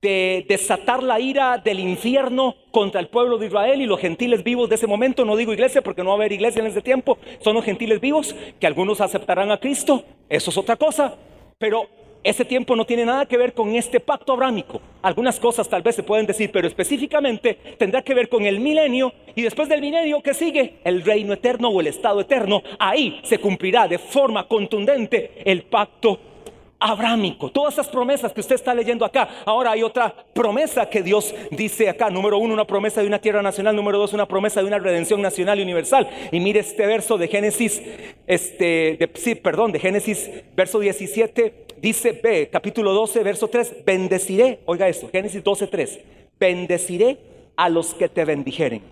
de 0.00 0.44
desatar 0.46 1.02
la 1.02 1.18
ira 1.18 1.56
del 1.56 1.80
infierno 1.80 2.56
contra 2.70 3.00
el 3.00 3.08
pueblo 3.08 3.38
de 3.38 3.46
Israel 3.46 3.80
y 3.80 3.86
los 3.86 4.00
gentiles 4.00 4.44
vivos 4.44 4.68
de 4.68 4.74
ese 4.74 4.86
momento. 4.86 5.24
No 5.24 5.36
digo 5.36 5.52
iglesia 5.52 5.80
porque 5.80 6.02
no 6.02 6.10
va 6.10 6.14
a 6.14 6.18
haber 6.18 6.32
iglesia 6.32 6.60
en 6.60 6.66
ese 6.66 6.82
tiempo. 6.82 7.16
Son 7.40 7.54
los 7.54 7.64
gentiles 7.64 8.00
vivos 8.00 8.36
que 8.60 8.66
algunos 8.66 9.00
aceptarán 9.00 9.50
a 9.50 9.58
Cristo. 9.58 10.04
Eso 10.28 10.50
es 10.50 10.58
otra 10.58 10.76
cosa. 10.76 11.16
Pero 11.58 11.88
ese 12.24 12.46
tiempo 12.46 12.74
no 12.74 12.86
tiene 12.86 13.04
nada 13.04 13.26
que 13.26 13.36
ver 13.36 13.52
con 13.52 13.74
este 13.74 14.00
pacto 14.00 14.32
abrámico. 14.32 14.80
Algunas 15.02 15.38
cosas 15.38 15.68
tal 15.68 15.82
vez 15.82 15.94
se 15.94 16.02
pueden 16.02 16.26
decir, 16.26 16.50
pero 16.50 16.66
específicamente 16.66 17.58
tendrá 17.78 18.00
que 18.00 18.14
ver 18.14 18.30
con 18.30 18.46
el 18.46 18.60
milenio 18.60 19.12
y 19.34 19.42
después 19.42 19.68
del 19.68 19.82
milenio 19.82 20.22
que 20.22 20.32
sigue 20.32 20.76
el 20.84 21.02
reino 21.02 21.34
eterno 21.34 21.68
o 21.68 21.80
el 21.82 21.86
estado 21.86 22.22
eterno. 22.22 22.62
Ahí 22.78 23.20
se 23.24 23.38
cumplirá 23.38 23.86
de 23.86 23.98
forma 23.98 24.48
contundente 24.48 25.42
el 25.44 25.64
pacto 25.64 26.18
abrámico. 26.84 27.50
Todas 27.50 27.74
esas 27.74 27.88
promesas 27.88 28.30
que 28.32 28.40
usted 28.40 28.56
está 28.56 28.74
leyendo 28.74 29.06
acá. 29.06 29.26
Ahora 29.46 29.70
hay 29.70 29.82
otra 29.82 30.14
promesa 30.34 30.88
que 30.90 31.02
Dios 31.02 31.34
dice 31.50 31.88
acá. 31.88 32.10
Número 32.10 32.36
uno, 32.36 32.52
una 32.52 32.66
promesa 32.66 33.00
de 33.00 33.06
una 33.06 33.18
tierra 33.18 33.40
nacional. 33.40 33.74
Número 33.74 33.96
dos, 33.96 34.12
una 34.12 34.28
promesa 34.28 34.60
de 34.60 34.66
una 34.66 34.78
redención 34.78 35.22
nacional 35.22 35.58
y 35.58 35.62
universal. 35.62 36.06
Y 36.30 36.40
mire 36.40 36.60
este 36.60 36.86
verso 36.86 37.16
de 37.16 37.28
Génesis, 37.28 37.82
este, 38.26 38.98
de, 38.98 39.10
sí, 39.14 39.34
perdón, 39.34 39.72
de 39.72 39.78
Génesis, 39.80 40.30
verso 40.54 40.78
17. 40.78 41.64
Dice 41.78 42.12
B, 42.22 42.50
capítulo 42.52 42.92
12, 42.92 43.22
verso 43.22 43.48
3. 43.48 43.84
Bendeciré, 43.86 44.60
oiga 44.66 44.86
esto, 44.86 45.08
Génesis 45.10 45.42
12, 45.42 45.66
3. 45.66 46.00
Bendeciré 46.38 47.16
a 47.56 47.70
los 47.70 47.94
que 47.94 48.10
te 48.10 48.26
bendijeren. 48.26 48.82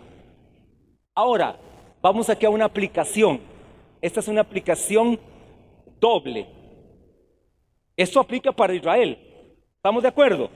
Ahora, 1.15 1.59
vamos 2.01 2.31
aquí 2.31 2.47
a 2.47 2.51
una 2.51 2.65
aplicación. 2.65 3.39
Esta 4.01 4.21
es 4.21 4.29
una 4.29 4.41
aplicación 4.41 5.21
doble 6.01 6.62
esto 7.97 8.21
aplica 8.21 8.53
para 8.53 8.75
Israel. 8.75 9.19
¿Estamos 9.77 10.03
de 10.03 10.09
acuerdo? 10.09 10.51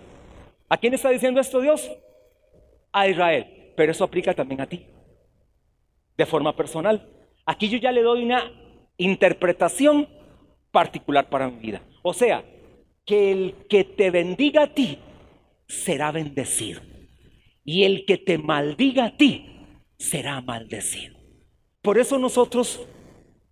¿A 0.69 0.77
quién 0.77 0.95
está 0.95 1.11
diciendo 1.11 1.41
esto 1.41 1.61
Dios? 1.61 1.91
A 2.93 3.09
Israel. 3.09 3.73
Pero 3.77 3.93
eso 3.93 4.05
aplica 4.05 4.35
también 4.35 4.61
a 4.61 4.67
ti. 4.67 4.87
De 6.17 6.27
forma 6.27 6.57
personal. 6.57 7.09
Aquí 7.45 7.69
yo 7.69 7.79
ya 7.79 7.93
le 7.93 8.03
doy 8.03 8.25
una 8.25 8.51
interpretación 8.97 10.09
particular 10.71 11.29
para 11.29 11.51
mi 11.51 11.59
vida. 11.59 11.83
O 12.03 12.15
sea, 12.15 12.45
que 13.05 13.33
el 13.33 13.67
que 13.69 13.85
te 13.85 14.11
bendiga 14.11 14.65
a 14.65 14.75
ti 14.75 14.99
será 15.69 16.11
bendecido. 16.11 16.81
Y 17.65 17.85
el 17.85 18.05
que 18.05 18.19
te 18.19 18.39
maldiga 18.39 19.07
a 19.07 19.17
ti 19.17 19.47
será 19.99 20.41
maldecido. 20.41 21.17
Por 21.83 21.99
eso 21.99 22.19
nosotros, 22.19 22.87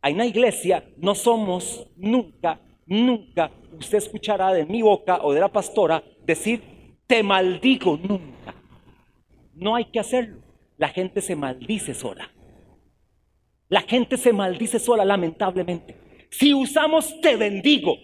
en 0.03 0.19
la 0.19 0.27
iglesia, 0.27 0.89
no 0.97 1.15
somos 1.15 1.89
nunca, 1.97 2.61
nunca 2.87 3.51
usted 3.79 3.99
escuchará 3.99 4.53
de 4.53 4.67
mi 4.67 4.83
boca 4.83 5.21
o 5.23 5.33
de 5.33 5.41
la 5.41 5.49
pastora 5.49 6.03
decir, 6.25 6.63
te 7.07 7.23
maldigo 7.23 7.99
nunca. 8.03 8.55
No 9.55 9.75
hay 9.75 9.87
que 9.87 10.01
hacerlo. 10.01 10.41
La 10.77 10.89
gente 10.89 11.21
se 11.21 11.37
maldice 11.37 11.95
sola. 11.95 12.31
La 13.69 13.83
gente 13.83 14.17
se 14.17 14.33
maldice 14.33 14.79
sola, 14.79 15.05
lamentablemente. 15.05 15.97
Si 16.31 16.53
usamos 16.53 17.21
te 17.21 17.37
bendigo, 17.37 17.97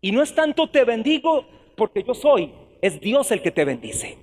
y 0.00 0.12
no 0.12 0.22
es 0.22 0.34
tanto 0.34 0.68
te 0.68 0.84
bendigo 0.84 1.44
porque 1.76 2.02
yo 2.02 2.14
soy, 2.14 2.52
es 2.82 3.00
Dios 3.00 3.30
el 3.30 3.42
que 3.42 3.50
te 3.50 3.64
bendice. 3.64 4.18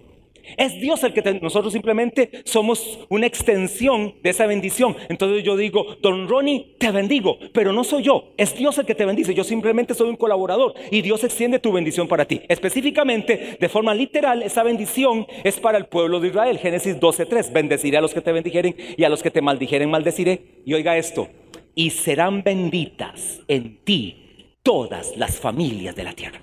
Es 0.58 0.80
Dios 0.80 1.04
el 1.04 1.14
que 1.14 1.40
nosotros 1.42 1.74
simplemente 1.74 2.30
somos 2.46 3.00
una 3.10 3.28
extensión 3.28 4.16
de 4.24 4.30
esa 4.30 4.46
bendición. 4.46 4.96
Entonces 5.10 5.44
yo 5.44 5.58
digo, 5.58 5.98
don 6.02 6.28
Ronnie, 6.28 6.76
te 6.78 6.92
bendigo, 6.92 7.38
pero 7.54 7.74
no 7.74 7.84
soy 7.84 8.04
yo, 8.04 8.34
es 8.38 8.56
Dios 8.56 8.78
el 8.78 8.86
que 8.86 8.96
te 8.96 9.06
bendice. 9.06 9.34
Yo 9.34 9.44
simplemente 9.44 9.94
soy 9.94 10.10
un 10.10 10.16
colaborador 10.16 10.74
y 10.92 11.02
Dios 11.02 11.24
extiende 11.24 11.60
tu 11.60 11.72
bendición 11.72 12.08
para 12.08 12.26
ti. 12.26 12.42
Específicamente, 12.48 13.58
de 13.60 13.70
forma 13.70 13.94
literal, 13.94 14.44
esa 14.44 14.64
bendición 14.64 15.26
es 15.44 15.60
para 15.60 15.78
el 15.78 15.86
pueblo 15.86 16.20
de 16.20 16.30
Israel. 16.30 16.58
Génesis 16.58 17.00
12:3, 17.00 17.52
bendeciré 17.52 17.98
a 17.98 18.02
los 18.02 18.14
que 18.14 18.22
te 18.22 18.32
bendijeren 18.32 18.76
y 18.98 19.04
a 19.04 19.10
los 19.10 19.24
que 19.24 19.32
te 19.32 19.42
maldijeren 19.42 19.90
maldeciré. 19.90 20.62
Y 20.66 20.74
oiga 20.74 20.98
esto, 20.98 21.30
y 21.74 21.90
serán 21.90 22.44
benditas 22.44 23.42
en 23.48 23.84
ti 23.84 24.22
todas 24.64 25.16
las 25.18 25.40
familias 25.40 25.96
de 25.96 26.04
la 26.04 26.14
tierra. 26.14 26.42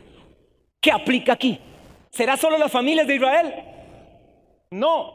¿Qué 0.80 0.92
aplica 0.92 1.32
aquí? 1.32 1.58
¿Será 2.10 2.36
solo 2.36 2.58
las 2.58 2.70
familias 2.70 3.06
de 3.06 3.14
Israel? 3.16 3.54
No, 4.72 5.12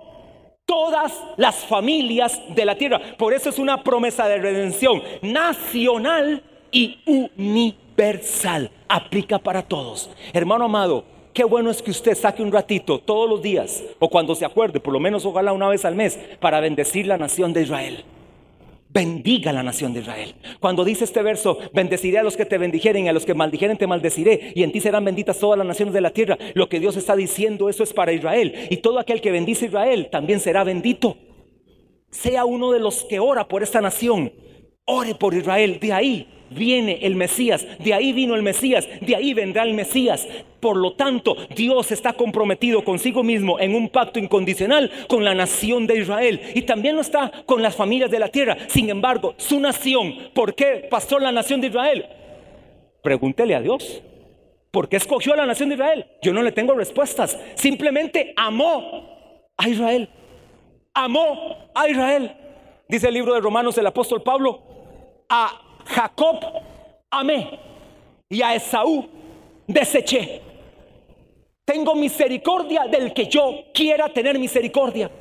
todas 0.67 1.19
las 1.35 1.55
familias 1.65 2.39
de 2.53 2.63
la 2.63 2.75
tierra. 2.75 3.01
Por 3.17 3.33
eso 3.33 3.49
es 3.49 3.57
una 3.57 3.83
promesa 3.83 4.27
de 4.27 4.37
redención 4.37 5.01
nacional 5.23 6.43
y 6.71 6.99
universal. 7.35 8.69
Aplica 8.87 9.39
para 9.39 9.63
todos. 9.63 10.11
Hermano 10.31 10.65
amado, 10.65 11.05
qué 11.33 11.43
bueno 11.43 11.71
es 11.71 11.81
que 11.81 11.89
usted 11.89 12.13
saque 12.13 12.43
un 12.43 12.51
ratito 12.51 12.99
todos 12.99 13.27
los 13.27 13.41
días 13.41 13.83
o 13.97 14.07
cuando 14.09 14.35
se 14.35 14.45
acuerde, 14.45 14.79
por 14.79 14.93
lo 14.93 14.99
menos 14.99 15.25
ojalá 15.25 15.53
una 15.53 15.69
vez 15.69 15.85
al 15.85 15.95
mes, 15.95 16.19
para 16.39 16.59
bendecir 16.59 17.07
la 17.07 17.17
nación 17.17 17.51
de 17.51 17.63
Israel 17.63 18.05
bendiga 18.98 19.54
la 19.54 19.62
nación 19.62 19.94
de 19.94 20.00
Israel. 20.00 20.34
Cuando 20.60 20.84
dice 20.84 21.04
este 21.04 21.22
verso, 21.22 21.60
bendeciré 21.72 22.18
a 22.18 22.24
los 22.24 22.36
que 22.36 22.48
te 22.48 22.58
bendijeren 22.58 23.06
y 23.06 23.10
a 23.10 23.13
los 23.13 23.27
que 23.27 23.36
maldijeren 23.36 23.77
te 23.77 23.86
maldeciré 23.86 24.54
y 24.56 24.63
en 24.63 24.72
ti 24.72 24.82
serán 24.82 25.06
benditas 25.06 25.38
todas 25.38 25.56
las 25.56 25.68
naciones 25.68 25.94
de 25.94 26.01
la 26.01 26.10
tierra. 26.10 26.36
Lo 26.56 26.68
que 26.68 26.80
Dios 26.80 26.98
está 26.98 27.16
diciendo, 27.16 27.70
eso 27.70 27.84
es 27.84 27.94
para 27.94 28.12
Israel. 28.12 28.56
Y 28.72 28.77
todo 28.77 28.98
aquel 28.98 29.22
que 29.22 29.30
bendice 29.30 29.66
a 29.66 29.68
Israel 29.68 30.10
también 30.12 30.39
será 30.39 30.63
bendito. 30.63 31.16
Sea 32.10 32.46
uno 32.46 32.72
de 32.72 32.80
los 32.80 33.04
que 33.04 33.20
ora 33.20 33.48
por 33.48 33.62
esta 33.62 33.82
nación. 33.82 34.32
Ore 34.89 35.15
por 35.15 35.34
Israel. 35.34 35.79
De 35.79 35.94
ahí 35.94 36.27
viene 36.50 37.00
el 37.01 37.15
Mesías, 37.15 37.67
de 37.79 37.94
ahí 37.94 38.13
vino 38.13 38.34
el 38.36 38.41
Mesías, 38.41 38.88
de 39.01 39.15
ahí 39.15 39.34
vendrá 39.34 39.63
el 39.63 39.74
Mesías. 39.74 40.27
Por 40.62 40.77
lo 40.77 40.94
tanto, 40.94 41.36
Dios 41.56 41.91
está 41.91 42.13
comprometido 42.13 42.84
consigo 42.84 43.22
mismo 43.22 43.60
en 43.60 43.75
un 43.75 43.89
pacto 43.89 44.17
incondicional 44.17 44.89
con 45.08 45.24
la 45.25 45.36
nación 45.36 45.88
de 45.88 46.00
Israel 46.00 46.41
y 46.56 46.62
también 46.62 46.96
lo 46.96 47.01
está 47.01 47.32
con 47.46 47.62
las 47.62 47.75
familias 47.75 48.10
de 48.10 48.20
la 48.20 48.29
tierra. 48.29 48.58
Sin 48.67 48.89
embargo, 48.89 49.36
su 49.38 49.60
nación, 49.60 50.15
¿por 50.34 50.56
qué 50.56 50.88
pasó 50.89 51.20
la 51.20 51.32
nación 51.32 51.62
de 51.62 51.67
Israel? 51.67 52.06
Pregúntele 53.03 53.56
a 53.56 53.62
Dios. 53.62 54.01
¿Por 54.72 54.89
qué 54.89 54.98
escogió 54.98 55.34
a 55.34 55.38
la 55.38 55.46
nación 55.46 55.70
de 55.70 55.75
Israel? 55.75 56.06
Yo 56.22 56.34
no 56.34 56.44
le 56.44 56.51
tengo 56.51 56.74
respuestas. 56.74 57.38
Simplemente 57.56 58.34
amó 58.36 59.50
a 59.58 59.67
Israel. 59.67 60.10
Amó 60.94 61.70
a 61.74 61.89
Israel. 61.89 62.32
Dice 62.89 63.08
el 63.08 63.13
libro 63.13 63.34
de 63.34 63.41
Romanos 63.41 63.75
del 63.75 63.88
apóstol 63.88 64.24
Pablo, 64.24 64.66
a 65.29 65.62
Jacob 65.86 66.39
amé 67.10 67.60
y 68.29 68.41
a 68.41 68.55
Esaú 68.55 69.07
deseché. 69.67 70.41
Tengo 71.65 71.96
misericordia 71.96 72.86
del 72.86 73.13
que 73.13 73.27
yo 73.27 73.65
quiera 73.74 74.07
tener 74.10 74.39
misericordia. 74.39 75.12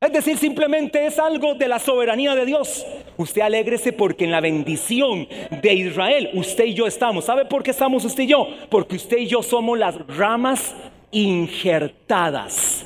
Es 0.00 0.12
decir, 0.12 0.36
simplemente 0.36 1.06
es 1.06 1.18
algo 1.18 1.54
de 1.54 1.68
la 1.68 1.78
soberanía 1.78 2.34
de 2.34 2.44
Dios. 2.44 2.84
Usted 3.16 3.40
alégrese 3.40 3.92
porque 3.92 4.24
en 4.24 4.30
la 4.30 4.40
bendición 4.40 5.26
de 5.62 5.74
Israel 5.74 6.30
usted 6.34 6.64
y 6.66 6.74
yo 6.74 6.86
estamos. 6.86 7.24
¿Sabe 7.24 7.46
por 7.46 7.62
qué 7.62 7.70
estamos 7.70 8.04
usted 8.04 8.24
y 8.24 8.26
yo? 8.26 8.46
Porque 8.68 8.96
usted 8.96 9.18
y 9.18 9.26
yo 9.26 9.42
somos 9.42 9.78
las 9.78 9.96
ramas 10.08 10.74
injertadas. 11.12 12.84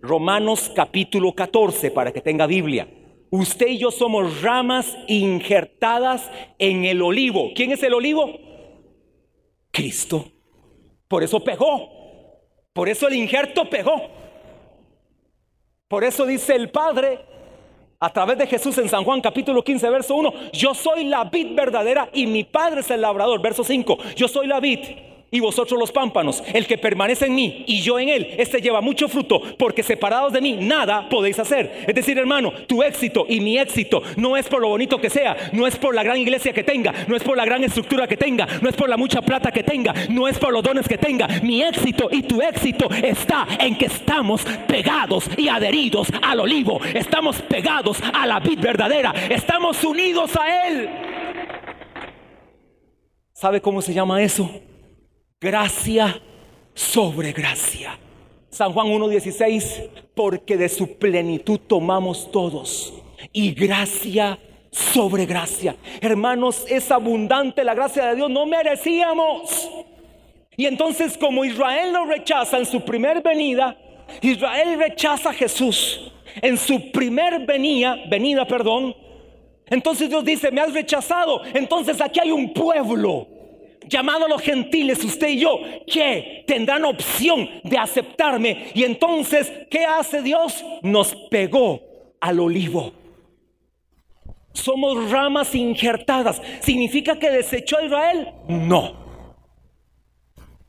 Romanos 0.00 0.70
capítulo 0.74 1.32
14, 1.32 1.90
para 1.90 2.12
que 2.12 2.20
tenga 2.20 2.46
Biblia. 2.46 2.86
Usted 3.34 3.66
y 3.68 3.78
yo 3.78 3.90
somos 3.90 4.42
ramas 4.42 4.94
injertadas 5.08 6.30
en 6.58 6.84
el 6.84 7.00
olivo. 7.00 7.52
¿Quién 7.54 7.72
es 7.72 7.82
el 7.82 7.94
olivo? 7.94 8.38
Cristo. 9.70 10.30
Por 11.08 11.22
eso 11.22 11.42
pegó. 11.42 11.88
Por 12.74 12.90
eso 12.90 13.08
el 13.08 13.14
injerto 13.14 13.70
pegó. 13.70 14.10
Por 15.88 16.04
eso 16.04 16.26
dice 16.26 16.54
el 16.54 16.68
Padre, 16.68 17.20
a 18.00 18.12
través 18.12 18.36
de 18.36 18.46
Jesús 18.46 18.76
en 18.76 18.90
San 18.90 19.02
Juan 19.02 19.22
capítulo 19.22 19.64
15, 19.64 19.88
verso 19.88 20.14
1, 20.14 20.34
yo 20.52 20.74
soy 20.74 21.04
la 21.04 21.24
vid 21.24 21.54
verdadera 21.54 22.10
y 22.12 22.26
mi 22.26 22.44
Padre 22.44 22.80
es 22.80 22.90
el 22.90 23.00
labrador. 23.00 23.40
Verso 23.40 23.64
5, 23.64 23.96
yo 24.14 24.28
soy 24.28 24.46
la 24.46 24.60
vid 24.60 24.80
y 25.32 25.40
vosotros 25.40 25.80
los 25.80 25.90
pámpanos. 25.90 26.44
El 26.52 26.68
que 26.68 26.78
permanece 26.78 27.26
en 27.26 27.34
mí 27.34 27.64
y 27.66 27.80
yo 27.80 27.98
en 27.98 28.08
él, 28.08 28.28
este 28.38 28.60
lleva 28.60 28.80
mucho 28.80 29.08
fruto, 29.08 29.42
porque 29.58 29.82
separados 29.82 30.32
de 30.32 30.40
mí 30.40 30.52
nada 30.60 31.08
podéis 31.08 31.40
hacer. 31.40 31.84
Es 31.88 31.94
decir, 31.94 32.16
hermano, 32.18 32.52
tu 32.68 32.82
éxito 32.84 33.26
y 33.28 33.40
mi 33.40 33.58
éxito 33.58 34.02
no 34.16 34.36
es 34.36 34.46
por 34.46 34.60
lo 34.60 34.68
bonito 34.68 35.00
que 35.00 35.10
sea, 35.10 35.50
no 35.52 35.66
es 35.66 35.76
por 35.76 35.94
la 35.94 36.04
gran 36.04 36.18
iglesia 36.18 36.52
que 36.52 36.62
tenga, 36.62 36.92
no 37.08 37.16
es 37.16 37.24
por 37.24 37.36
la 37.36 37.44
gran 37.44 37.64
estructura 37.64 38.06
que 38.06 38.16
tenga, 38.16 38.46
no 38.60 38.68
es 38.68 38.76
por 38.76 38.88
la 38.88 38.96
mucha 38.96 39.22
plata 39.22 39.50
que 39.50 39.64
tenga, 39.64 39.94
no 40.10 40.28
es 40.28 40.38
por 40.38 40.52
los 40.52 40.62
dones 40.62 40.86
que 40.86 40.98
tenga. 40.98 41.26
Mi 41.42 41.62
éxito 41.62 42.08
y 42.12 42.22
tu 42.22 42.40
éxito 42.42 42.88
está 42.90 43.48
en 43.58 43.76
que 43.76 43.86
estamos 43.86 44.44
pegados 44.68 45.28
y 45.38 45.48
adheridos 45.48 46.08
al 46.22 46.40
olivo, 46.40 46.80
estamos 46.94 47.40
pegados 47.42 47.98
a 48.12 48.26
la 48.26 48.38
vid 48.38 48.60
verdadera, 48.60 49.14
estamos 49.30 49.82
unidos 49.82 50.36
a 50.36 50.68
él. 50.68 50.90
¿Sabe 53.32 53.60
cómo 53.62 53.80
se 53.80 53.94
llama 53.94 54.22
eso? 54.22 54.50
Gracia 55.42 56.22
sobre 56.72 57.32
gracia. 57.32 57.98
San 58.48 58.72
Juan 58.72 58.86
1.16, 58.86 59.88
porque 60.14 60.56
de 60.56 60.68
su 60.68 60.96
plenitud 60.98 61.58
tomamos 61.58 62.30
todos 62.30 62.94
y 63.32 63.52
gracia 63.52 64.38
sobre 64.70 65.26
gracia. 65.26 65.74
Hermanos, 66.00 66.64
es 66.68 66.88
abundante 66.92 67.64
la 67.64 67.74
gracia 67.74 68.06
de 68.06 68.16
Dios, 68.16 68.30
no 68.30 68.46
merecíamos. 68.46 69.68
Y 70.56 70.66
entonces 70.66 71.18
como 71.18 71.44
Israel 71.44 71.92
lo 71.92 72.04
rechaza 72.06 72.58
en 72.58 72.66
su 72.66 72.84
primer 72.84 73.20
venida, 73.20 73.76
Israel 74.20 74.78
rechaza 74.78 75.30
a 75.30 75.34
Jesús 75.34 76.12
en 76.40 76.56
su 76.56 76.92
primer 76.92 77.44
venida, 77.44 77.96
venida, 78.08 78.46
perdón. 78.46 78.94
Entonces 79.66 80.08
Dios 80.08 80.24
dice, 80.24 80.52
me 80.52 80.60
has 80.60 80.72
rechazado. 80.72 81.42
Entonces 81.52 82.00
aquí 82.00 82.20
hay 82.20 82.30
un 82.30 82.52
pueblo 82.52 83.31
llamado 83.88 84.26
a 84.26 84.28
los 84.28 84.42
gentiles, 84.42 85.02
usted 85.04 85.28
y 85.28 85.40
yo, 85.40 85.60
que 85.86 86.44
tendrán 86.46 86.84
opción 86.84 87.48
de 87.64 87.78
aceptarme. 87.78 88.70
Y 88.74 88.84
entonces, 88.84 89.52
¿qué 89.70 89.84
hace 89.84 90.22
Dios? 90.22 90.64
Nos 90.82 91.14
pegó 91.30 91.80
al 92.20 92.40
olivo. 92.40 92.92
Somos 94.52 95.10
ramas 95.10 95.54
injertadas. 95.54 96.40
¿Significa 96.60 97.18
que 97.18 97.30
desechó 97.30 97.78
a 97.78 97.84
Israel? 97.84 98.28
No. 98.48 99.01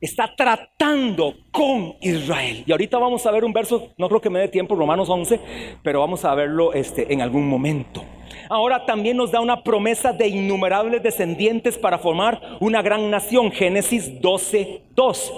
Está 0.03 0.35
tratando 0.35 1.33
con 1.49 1.95
Israel. 2.01 2.65
Y 2.67 2.73
ahorita 2.73 2.97
vamos 2.97 3.25
a 3.25 3.31
ver 3.31 3.45
un 3.45 3.53
verso, 3.53 3.93
no 3.97 4.09
creo 4.09 4.19
que 4.19 4.29
me 4.29 4.39
dé 4.39 4.49
tiempo, 4.49 4.75
Romanos 4.75 5.09
11, 5.09 5.39
pero 5.81 6.01
vamos 6.01 6.25
a 6.25 6.35
verlo 6.35 6.73
este, 6.73 7.13
en 7.13 7.21
algún 7.21 7.47
momento. 7.47 8.03
Ahora 8.49 8.85
también 8.85 9.15
nos 9.15 9.31
da 9.31 9.39
una 9.39 9.63
promesa 9.63 10.11
de 10.11 10.27
innumerables 10.27 11.01
descendientes 11.01 11.77
para 11.77 11.99
formar 11.99 12.41
una 12.59 12.81
gran 12.81 13.09
nación. 13.09 13.49
Génesis 13.49 14.19
12, 14.19 14.81
2. 14.93 15.33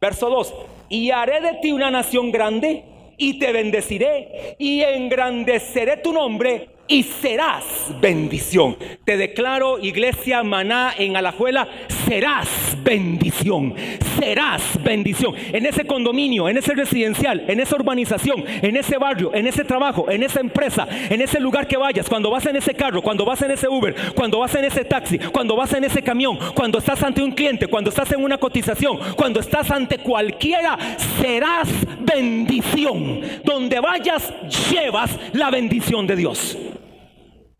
Verso 0.00 0.30
2. 0.30 0.54
Y 0.88 1.10
haré 1.10 1.42
de 1.42 1.58
ti 1.60 1.72
una 1.72 1.90
nación 1.90 2.32
grande 2.32 2.84
y 3.18 3.38
te 3.38 3.52
bendeciré 3.52 4.56
y 4.58 4.80
engrandeceré 4.80 5.98
tu 5.98 6.14
nombre 6.14 6.70
y 6.88 7.02
serás 7.02 7.64
bendición. 8.00 8.76
Te 9.04 9.16
declaro, 9.16 9.78
iglesia 9.78 10.42
Maná 10.42 10.94
en 10.96 11.16
Alajuela, 11.16 11.68
serás 12.06 12.76
bendición. 12.82 13.74
Serás 14.18 14.62
bendición. 14.82 15.34
En 15.52 15.66
ese 15.66 15.84
condominio, 15.84 16.48
en 16.48 16.56
ese 16.56 16.74
residencial, 16.74 17.44
en 17.48 17.60
esa 17.60 17.76
urbanización, 17.76 18.44
en 18.46 18.76
ese 18.76 18.96
barrio, 18.98 19.34
en 19.34 19.46
ese 19.46 19.64
trabajo, 19.64 20.10
en 20.10 20.22
esa 20.22 20.40
empresa, 20.40 20.86
en 21.10 21.20
ese 21.20 21.40
lugar 21.40 21.66
que 21.66 21.76
vayas, 21.76 22.08
cuando 22.08 22.30
vas 22.30 22.46
en 22.46 22.56
ese 22.56 22.74
carro, 22.74 23.02
cuando 23.02 23.24
vas 23.24 23.42
en 23.42 23.50
ese 23.50 23.68
Uber, 23.68 23.94
cuando 24.14 24.38
vas 24.38 24.54
en 24.54 24.64
ese 24.64 24.84
taxi, 24.84 25.18
cuando 25.18 25.56
vas 25.56 25.72
en 25.72 25.84
ese 25.84 26.02
camión, 26.02 26.38
cuando 26.54 26.78
estás 26.78 27.02
ante 27.02 27.22
un 27.22 27.32
cliente, 27.32 27.66
cuando 27.66 27.90
estás 27.90 28.12
en 28.12 28.22
una 28.22 28.38
cotización, 28.38 28.98
cuando 29.16 29.40
estás 29.40 29.70
ante 29.70 29.98
cualquiera, 29.98 30.78
serás 31.20 31.68
bendición. 32.00 33.20
Donde 33.44 33.80
vayas, 33.80 34.32
llevas 34.70 35.10
la 35.32 35.50
bendición 35.50 36.06
de 36.06 36.16
Dios 36.16 36.56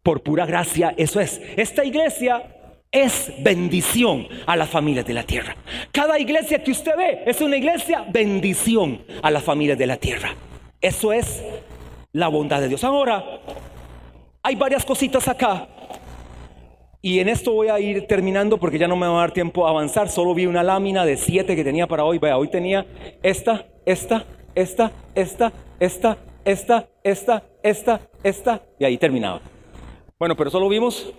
por 0.07 0.23
pura 0.23 0.47
gracia, 0.47 0.95
eso 0.97 1.19
es. 1.19 1.43
Esta 1.57 1.85
iglesia 1.85 2.45
es 2.93 3.33
bendición 3.41 4.29
a 4.47 4.55
las 4.55 4.71
familias 4.71 5.05
de 5.05 5.13
la 5.13 5.25
tierra. 5.25 5.57
Cada 5.91 6.17
iglesia 6.21 6.63
que 6.63 6.71
usted 6.71 6.97
ve 6.97 7.25
es 7.27 7.41
una 7.41 7.57
iglesia 7.57 8.07
bendición 8.09 9.03
a 9.21 9.33
las 9.33 9.43
familias 9.43 9.77
de 9.77 9.87
la 9.89 9.97
tierra. 9.97 10.29
Eso 10.81 11.13
es 11.13 11.43
la 12.13 12.29
bondad 12.29 12.61
de 12.61 12.69
Dios. 12.69 12.85
Ahora, 12.85 13.41
hay 14.45 14.55
varias 14.55 14.85
cositas 14.85 15.27
acá. 15.27 15.67
Y 17.03 17.19
en 17.19 17.29
esto 17.29 17.51
voy 17.51 17.67
a 17.67 17.81
ir 17.81 18.07
terminando 18.07 18.59
porque 18.59 18.79
ya 18.79 18.87
no 18.87 18.95
me 18.95 19.09
va 19.09 19.17
a 19.17 19.21
dar 19.23 19.33
tiempo 19.33 19.67
a 19.67 19.71
avanzar. 19.71 20.09
Solo 20.09 20.35
vi 20.35 20.47
una 20.47 20.63
lámina 20.63 21.05
de 21.05 21.17
siete 21.17 21.57
que 21.57 21.65
tenía 21.65 21.89
para 21.89 22.05
hoy. 22.05 22.21
Hoy 22.23 22.47
tenía 22.47 22.87
esta, 23.25 23.67
esta, 23.85 24.25
esta, 24.55 24.93
esta, 25.17 25.53
esta, 25.81 26.17
esta, 26.45 26.89
esta, 27.03 27.43
esta, 27.65 28.01
esta, 28.23 28.63
y 28.79 28.85
ahí 28.85 28.99
terminaba. 28.99 29.41
Bueno, 30.19 30.35
pero 30.35 30.51
solo 30.51 30.69
vimos 30.69 31.13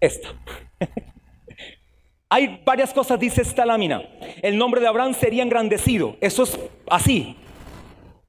esta. 0.00 0.28
Hay 2.30 2.62
varias 2.64 2.92
cosas, 2.92 3.20
dice 3.20 3.42
esta 3.42 3.66
lámina. 3.66 4.02
El 4.42 4.56
nombre 4.56 4.80
de 4.80 4.86
Abraham 4.86 5.14
sería 5.14 5.42
engrandecido. 5.42 6.16
Eso 6.20 6.44
es 6.44 6.58
así. 6.88 7.36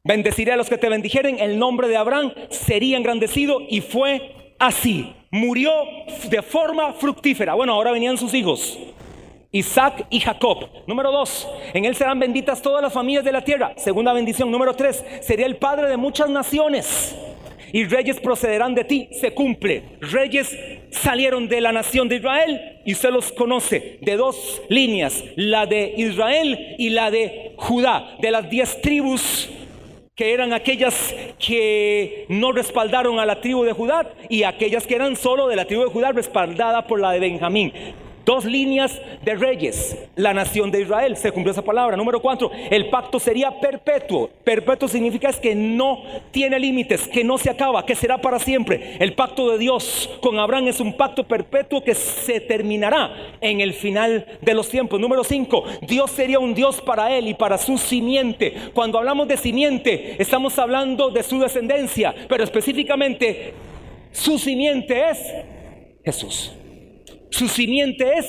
Bendeciré 0.03 0.53
a 0.53 0.57
los 0.57 0.69
que 0.69 0.77
te 0.77 0.89
bendijeren. 0.89 1.39
El 1.39 1.59
nombre 1.59 1.87
de 1.87 1.97
Abraham 1.97 2.33
sería 2.49 2.97
engrandecido 2.97 3.59
y 3.61 3.81
fue 3.81 4.53
así. 4.57 5.13
Murió 5.31 5.71
de 6.29 6.41
forma 6.41 6.93
fructífera. 6.93 7.53
Bueno, 7.53 7.73
ahora 7.73 7.91
venían 7.91 8.17
sus 8.17 8.33
hijos. 8.33 8.77
Isaac 9.51 10.05
y 10.11 10.19
Jacob. 10.19 10.69
Número 10.85 11.11
dos, 11.11 11.47
en 11.73 11.85
él 11.85 11.95
serán 11.95 12.19
benditas 12.19 12.61
todas 12.61 12.83
las 12.83 12.93
familias 12.93 13.25
de 13.25 13.31
la 13.31 13.43
tierra. 13.43 13.73
Segunda 13.77 14.13
bendición. 14.13 14.51
Número 14.51 14.75
tres, 14.75 15.03
sería 15.21 15.47
el 15.47 15.57
padre 15.57 15.89
de 15.89 15.97
muchas 15.97 16.29
naciones. 16.29 17.15
Y 17.71 17.85
reyes 17.85 18.19
procederán 18.19 18.75
de 18.75 18.83
ti. 18.83 19.09
Se 19.11 19.33
cumple. 19.33 19.97
Reyes 20.01 20.55
salieron 20.91 21.47
de 21.47 21.61
la 21.61 21.71
nación 21.71 22.07
de 22.09 22.17
Israel 22.17 22.81
y 22.85 22.93
usted 22.93 23.11
los 23.11 23.31
conoce 23.31 23.97
de 24.01 24.17
dos 24.17 24.61
líneas, 24.69 25.23
la 25.35 25.65
de 25.65 25.93
Israel 25.97 26.75
y 26.77 26.89
la 26.89 27.11
de 27.11 27.53
Judá, 27.57 28.17
de 28.19 28.31
las 28.31 28.49
diez 28.49 28.81
tribus 28.81 29.49
que 30.15 30.33
eran 30.33 30.51
aquellas 30.51 31.15
que 31.37 32.25
no 32.27 32.51
respaldaron 32.51 33.19
a 33.19 33.25
la 33.25 33.39
tribu 33.39 33.63
de 33.63 33.71
Judá 33.71 34.11
y 34.27 34.43
aquellas 34.43 34.85
que 34.85 34.95
eran 34.95 35.15
solo 35.15 35.47
de 35.47 35.55
la 35.55 35.63
tribu 35.63 35.83
de 35.83 35.89
Judá 35.89 36.11
respaldada 36.11 36.85
por 36.85 36.99
la 36.99 37.11
de 37.11 37.19
Benjamín. 37.19 37.71
Dos 38.29 38.45
líneas 38.45 39.01
de 39.23 39.33
reyes, 39.33 39.97
la 40.15 40.35
nación 40.35 40.69
de 40.69 40.81
Israel. 40.81 41.17
Se 41.17 41.31
cumplió 41.31 41.51
esa 41.51 41.63
palabra. 41.63 41.97
Número 41.97 42.21
cuatro, 42.21 42.51
el 42.69 42.87
pacto 42.87 43.19
sería 43.19 43.59
perpetuo. 43.59 44.29
Perpetuo 44.43 44.87
significa 44.87 45.33
que 45.33 45.55
no 45.55 46.03
tiene 46.29 46.59
límites, 46.59 47.07
que 47.07 47.23
no 47.23 47.39
se 47.39 47.49
acaba, 47.49 47.87
que 47.87 47.95
será 47.95 48.19
para 48.19 48.37
siempre. 48.37 48.97
El 48.99 49.15
pacto 49.15 49.49
de 49.49 49.57
Dios 49.57 50.07
con 50.21 50.37
Abraham 50.37 50.67
es 50.67 50.79
un 50.79 50.95
pacto 50.95 51.23
perpetuo 51.23 51.83
que 51.83 51.95
se 51.95 52.39
terminará 52.39 53.15
en 53.41 53.61
el 53.61 53.73
final 53.73 54.27
de 54.41 54.53
los 54.53 54.69
tiempos. 54.69 54.99
Número 54.99 55.23
cinco, 55.23 55.63
Dios 55.81 56.11
sería 56.11 56.37
un 56.37 56.53
Dios 56.53 56.81
para 56.81 57.17
él 57.17 57.29
y 57.29 57.33
para 57.33 57.57
su 57.57 57.79
simiente. 57.79 58.53
Cuando 58.75 58.99
hablamos 58.99 59.27
de 59.27 59.37
simiente, 59.37 60.21
estamos 60.21 60.59
hablando 60.59 61.09
de 61.09 61.23
su 61.23 61.39
descendencia, 61.39 62.13
pero 62.27 62.43
específicamente 62.43 63.55
su 64.11 64.37
simiente 64.37 65.09
es 65.09 65.17
Jesús. 66.05 66.53
Su 67.29 67.47
simiente 67.47 68.11
es 68.17 68.25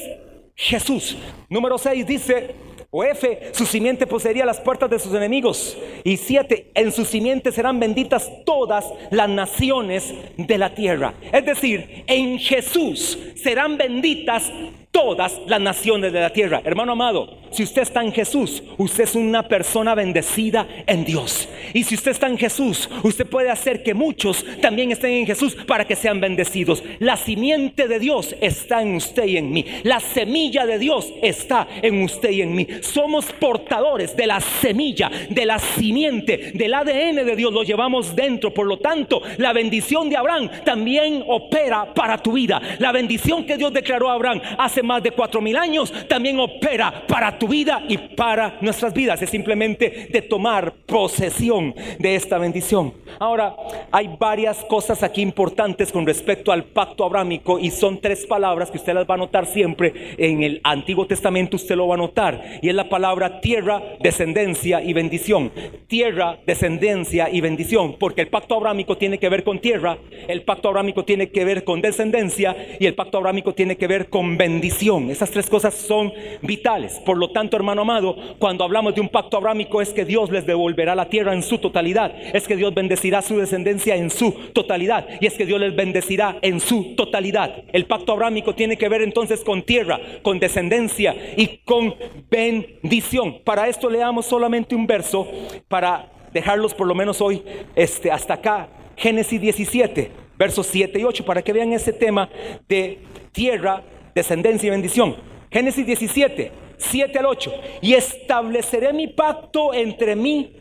Jesús. 0.54 1.16
Número 1.48 1.78
6 1.78 2.06
dice, 2.06 2.54
o 2.90 3.04
F, 3.04 3.52
su 3.52 3.66
simiente 3.66 4.06
poseería 4.06 4.44
las 4.44 4.60
puertas 4.60 4.90
de 4.90 4.98
sus 4.98 5.14
enemigos. 5.14 5.78
Y 6.02 6.16
7, 6.16 6.72
en 6.74 6.90
su 6.90 7.04
simiente 7.04 7.52
serán 7.52 7.78
benditas 7.78 8.28
todas 8.44 8.84
las 9.10 9.28
naciones 9.28 10.12
de 10.36 10.58
la 10.58 10.74
tierra. 10.74 11.14
Es 11.32 11.44
decir, 11.44 12.04
en 12.08 12.38
Jesús 12.38 13.18
serán 13.36 13.78
benditas 13.78 14.52
todas 14.90 15.40
las 15.46 15.60
naciones 15.60 16.12
de 16.12 16.20
la 16.20 16.32
tierra. 16.32 16.62
Hermano 16.64 16.92
amado, 16.92 17.38
si 17.50 17.64
usted 17.64 17.82
está 17.82 18.02
en 18.02 18.12
Jesús, 18.12 18.62
usted 18.78 19.04
es 19.04 19.14
una 19.14 19.48
persona 19.48 19.94
bendecida 19.94 20.66
en 20.86 21.04
Dios. 21.04 21.48
Y 21.74 21.84
si 21.84 21.94
usted 21.94 22.12
está 22.12 22.28
en 22.28 22.38
Jesús, 22.38 22.88
usted 23.02 23.26
puede 23.26 23.50
hacer 23.50 23.82
que 23.82 23.94
muchos 23.94 24.44
también 24.60 24.92
estén 24.92 25.12
en 25.12 25.26
Jesús 25.26 25.56
para 25.66 25.84
que 25.84 25.96
sean 25.96 26.20
bendecidos. 26.20 26.82
La 26.98 27.16
simiente 27.16 27.88
de 27.88 27.98
Dios 27.98 28.34
está 28.40 28.82
en 28.82 28.94
usted 28.94 29.24
y 29.24 29.36
en 29.36 29.52
mí. 29.52 29.64
La 29.82 30.00
semilla 30.00 30.66
de 30.66 30.78
Dios 30.78 31.12
está 31.22 31.66
en 31.82 32.02
usted 32.02 32.30
y 32.30 32.42
en 32.42 32.54
mí. 32.54 32.66
Somos 32.82 33.26
portadores 33.32 34.16
de 34.16 34.26
la 34.26 34.40
semilla, 34.40 35.10
de 35.28 35.46
la 35.46 35.58
simiente, 35.58 36.52
del 36.54 36.74
ADN 36.74 37.24
de 37.26 37.36
Dios. 37.36 37.52
Lo 37.52 37.62
llevamos 37.62 38.14
dentro. 38.14 38.54
Por 38.54 38.66
lo 38.66 38.78
tanto, 38.78 39.22
la 39.38 39.52
bendición 39.52 40.08
de 40.08 40.16
Abraham 40.16 40.50
también 40.64 41.24
opera 41.26 41.92
para 41.94 42.18
tu 42.18 42.32
vida. 42.32 42.60
La 42.78 42.92
bendición 42.92 43.44
que 43.44 43.56
Dios 43.56 43.72
declaró 43.72 44.08
a 44.08 44.14
Abraham 44.14 44.40
hace 44.58 44.82
más 44.82 45.02
de 45.02 45.10
cuatro 45.10 45.40
mil 45.40 45.56
años, 45.56 45.92
también 46.08 46.38
opera 46.38 47.06
para 47.06 47.38
tu 47.38 47.39
vida 47.48 47.84
y 47.88 47.98
para 47.98 48.58
nuestras 48.60 48.94
vidas. 48.94 49.20
Es 49.22 49.30
simplemente 49.30 50.08
de 50.10 50.22
tomar 50.22 50.72
posesión 50.86 51.74
de 51.98 52.14
esta 52.14 52.38
bendición. 52.38 52.92
Ahora, 53.18 53.54
hay 53.90 54.16
varias 54.18 54.64
cosas 54.64 55.02
aquí 55.02 55.22
importantes 55.22 55.92
con 55.92 56.06
respecto 56.06 56.52
al 56.52 56.64
pacto 56.64 57.04
abrámico 57.04 57.58
y 57.58 57.70
son 57.70 58.00
tres 58.00 58.26
palabras 58.26 58.70
que 58.70 58.78
usted 58.78 58.94
las 58.94 59.08
va 59.08 59.14
a 59.14 59.18
notar 59.18 59.46
siempre 59.46 60.14
en 60.16 60.42
el 60.42 60.60
Antiguo 60.64 61.06
Testamento, 61.06 61.56
usted 61.56 61.76
lo 61.76 61.88
va 61.88 61.94
a 61.94 61.98
notar. 61.98 62.60
Y 62.62 62.68
es 62.68 62.74
la 62.74 62.88
palabra 62.88 63.40
tierra, 63.40 63.82
descendencia 64.00 64.82
y 64.82 64.92
bendición. 64.92 65.52
Tierra, 65.86 66.38
descendencia 66.46 67.28
y 67.30 67.40
bendición. 67.40 67.96
Porque 67.98 68.22
el 68.22 68.28
pacto 68.28 68.54
abrámico 68.54 68.96
tiene 68.96 69.18
que 69.18 69.28
ver 69.28 69.44
con 69.44 69.60
tierra, 69.60 69.98
el 70.28 70.42
pacto 70.42 70.68
abrámico 70.68 71.04
tiene 71.04 71.30
que 71.30 71.44
ver 71.44 71.64
con 71.64 71.80
descendencia 71.80 72.56
y 72.78 72.86
el 72.86 72.94
pacto 72.94 73.18
abrámico 73.18 73.54
tiene 73.54 73.76
que 73.76 73.86
ver 73.86 74.08
con 74.08 74.36
bendición. 74.36 75.10
Esas 75.10 75.30
tres 75.30 75.48
cosas 75.48 75.74
son 75.74 76.12
vitales. 76.42 77.00
Por 77.04 77.16
lo 77.16 77.29
tanto, 77.32 77.56
hermano 77.56 77.82
amado, 77.82 78.16
cuando 78.38 78.64
hablamos 78.64 78.94
de 78.94 79.00
un 79.00 79.08
pacto 79.08 79.36
abrámico 79.36 79.80
es 79.80 79.92
que 79.92 80.04
Dios 80.04 80.30
les 80.30 80.46
devolverá 80.46 80.94
la 80.94 81.08
tierra 81.08 81.32
en 81.32 81.42
su 81.42 81.58
totalidad. 81.58 82.12
Es 82.34 82.46
que 82.46 82.56
Dios 82.56 82.74
bendecirá 82.74 83.22
su 83.22 83.36
descendencia 83.36 83.96
en 83.96 84.10
su 84.10 84.32
totalidad. 84.52 85.06
Y 85.20 85.26
es 85.26 85.34
que 85.34 85.46
Dios 85.46 85.60
les 85.60 85.74
bendecirá 85.74 86.38
en 86.42 86.60
su 86.60 86.94
totalidad. 86.96 87.64
El 87.72 87.86
pacto 87.86 88.12
abrámico 88.12 88.54
tiene 88.54 88.76
que 88.76 88.88
ver 88.88 89.02
entonces 89.02 89.42
con 89.44 89.62
tierra, 89.62 90.00
con 90.22 90.38
descendencia 90.38 91.14
y 91.36 91.58
con 91.64 91.94
bendición. 92.30 93.40
Para 93.44 93.68
esto 93.68 93.88
leamos 93.88 94.26
solamente 94.26 94.74
un 94.74 94.86
verso 94.86 95.26
para 95.68 96.10
dejarlos 96.32 96.74
por 96.74 96.86
lo 96.86 96.94
menos 96.94 97.20
hoy 97.20 97.42
este, 97.74 98.10
hasta 98.10 98.34
acá. 98.34 98.68
Génesis 98.96 99.40
17, 99.40 100.10
versos 100.38 100.66
7 100.66 100.98
y 100.98 101.04
8, 101.04 101.24
para 101.24 101.42
que 101.42 101.52
vean 101.52 101.72
ese 101.72 101.92
tema 101.92 102.28
de 102.68 102.98
tierra, 103.32 103.82
descendencia 104.14 104.66
y 104.66 104.70
bendición. 104.70 105.16
Génesis 105.50 105.86
17, 105.86 106.52
7 106.80 107.18
al 107.18 107.26
8. 107.26 107.52
Y 107.82 107.94
estableceré 107.94 108.92
mi 108.92 109.06
pacto 109.06 109.72
entre 109.72 110.16
mí 110.16 110.52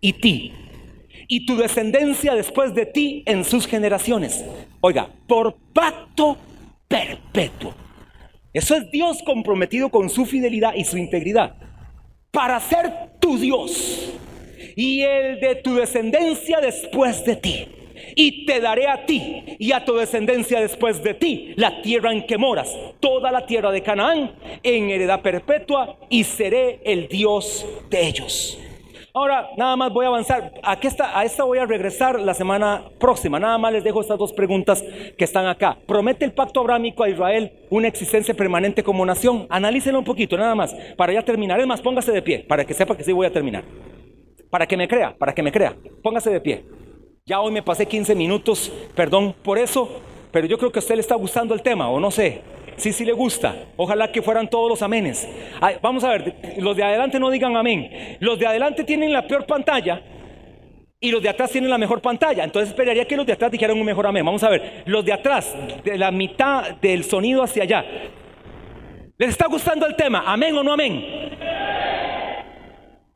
y 0.00 0.12
ti, 0.12 0.52
y 1.26 1.46
tu 1.46 1.56
descendencia 1.56 2.34
después 2.34 2.74
de 2.74 2.86
ti 2.86 3.22
en 3.26 3.44
sus 3.44 3.66
generaciones. 3.66 4.44
Oiga, 4.80 5.08
por 5.26 5.56
pacto 5.72 6.36
perpetuo. 6.86 7.74
Eso 8.52 8.74
es 8.74 8.90
Dios 8.90 9.22
comprometido 9.24 9.90
con 9.90 10.08
su 10.08 10.24
fidelidad 10.24 10.74
y 10.74 10.84
su 10.84 10.96
integridad. 10.96 11.56
Para 12.30 12.60
ser 12.60 12.92
tu 13.20 13.38
Dios 13.38 14.12
y 14.76 15.02
el 15.02 15.40
de 15.40 15.56
tu 15.56 15.74
descendencia 15.74 16.60
después 16.60 17.24
de 17.24 17.36
ti. 17.36 17.68
Y 18.18 18.46
te 18.46 18.60
daré 18.60 18.88
a 18.88 19.04
ti 19.04 19.44
y 19.58 19.72
a 19.72 19.84
tu 19.84 19.94
descendencia 19.94 20.58
después 20.58 21.02
de 21.02 21.12
ti 21.12 21.52
la 21.56 21.82
tierra 21.82 22.12
en 22.14 22.26
que 22.26 22.38
moras, 22.38 22.74
toda 22.98 23.30
la 23.30 23.44
tierra 23.44 23.70
de 23.70 23.82
Canaán, 23.82 24.32
en 24.62 24.88
heredad 24.88 25.20
perpetua, 25.20 25.98
y 26.08 26.24
seré 26.24 26.80
el 26.84 27.08
Dios 27.08 27.66
de 27.90 28.06
ellos. 28.06 28.58
Ahora, 29.12 29.50
nada 29.58 29.76
más 29.76 29.92
voy 29.92 30.06
a 30.06 30.08
avanzar. 30.08 30.54
Aquí 30.62 30.86
está, 30.86 31.18
a 31.18 31.24
esta 31.24 31.44
voy 31.44 31.58
a 31.58 31.66
regresar 31.66 32.18
la 32.18 32.32
semana 32.32 32.84
próxima. 32.98 33.38
Nada 33.38 33.58
más 33.58 33.74
les 33.74 33.84
dejo 33.84 34.00
estas 34.00 34.18
dos 34.18 34.32
preguntas 34.32 34.82
que 35.16 35.24
están 35.24 35.46
acá. 35.46 35.76
¿Promete 35.86 36.24
el 36.24 36.32
pacto 36.32 36.60
abrámico 36.60 37.04
a 37.04 37.10
Israel 37.10 37.52
una 37.68 37.88
existencia 37.88 38.32
permanente 38.32 38.82
como 38.82 39.04
nación? 39.04 39.46
Analícenlo 39.50 39.98
un 39.98 40.04
poquito, 40.06 40.38
nada 40.38 40.54
más. 40.54 40.74
Para 40.96 41.12
ya 41.12 41.22
terminar. 41.22 41.60
Es 41.60 41.66
más, 41.66 41.82
póngase 41.82 42.12
de 42.12 42.22
pie, 42.22 42.44
para 42.48 42.64
que 42.64 42.72
sepa 42.72 42.96
que 42.96 43.04
sí 43.04 43.12
voy 43.12 43.26
a 43.26 43.32
terminar. 43.32 43.64
Para 44.48 44.66
que 44.66 44.76
me 44.76 44.88
crea, 44.88 45.14
para 45.18 45.34
que 45.34 45.42
me 45.42 45.52
crea. 45.52 45.76
Póngase 46.02 46.30
de 46.30 46.40
pie. 46.40 46.64
Ya 47.28 47.40
hoy 47.40 47.50
me 47.50 47.60
pasé 47.60 47.86
15 47.86 48.14
minutos, 48.14 48.72
perdón 48.94 49.34
por 49.42 49.58
eso, 49.58 50.00
pero 50.30 50.46
yo 50.46 50.56
creo 50.56 50.70
que 50.70 50.78
a 50.78 50.80
usted 50.80 50.94
le 50.94 51.00
está 51.00 51.16
gustando 51.16 51.54
el 51.54 51.60
tema, 51.60 51.88
o 51.88 51.98
no 51.98 52.12
sé. 52.12 52.40
Sí, 52.76 52.92
sí 52.92 53.04
le 53.04 53.12
gusta. 53.12 53.64
Ojalá 53.76 54.12
que 54.12 54.22
fueran 54.22 54.48
todos 54.48 54.68
los 54.68 54.80
amenes. 54.80 55.28
vamos 55.82 56.04
a 56.04 56.10
ver, 56.10 56.36
los 56.58 56.76
de 56.76 56.84
adelante 56.84 57.18
no 57.18 57.28
digan 57.28 57.56
amén. 57.56 58.16
Los 58.20 58.38
de 58.38 58.46
adelante 58.46 58.84
tienen 58.84 59.12
la 59.12 59.26
peor 59.26 59.44
pantalla 59.44 60.00
y 61.00 61.10
los 61.10 61.20
de 61.20 61.28
atrás 61.28 61.50
tienen 61.50 61.68
la 61.68 61.78
mejor 61.78 62.00
pantalla. 62.00 62.44
Entonces 62.44 62.68
esperaría 62.68 63.08
que 63.08 63.16
los 63.16 63.26
de 63.26 63.32
atrás 63.32 63.50
dijeran 63.50 63.76
un 63.76 63.84
mejor 63.84 64.06
amén. 64.06 64.24
Vamos 64.24 64.44
a 64.44 64.48
ver, 64.48 64.84
los 64.86 65.04
de 65.04 65.12
atrás, 65.12 65.52
de 65.82 65.98
la 65.98 66.12
mitad 66.12 66.76
del 66.76 67.02
sonido 67.02 67.42
hacia 67.42 67.64
allá. 67.64 67.84
¿Les 69.18 69.30
está 69.30 69.48
gustando 69.48 69.84
el 69.84 69.96
tema? 69.96 70.22
¿Amén 70.24 70.56
o 70.56 70.62
no 70.62 70.74
amén? 70.74 71.04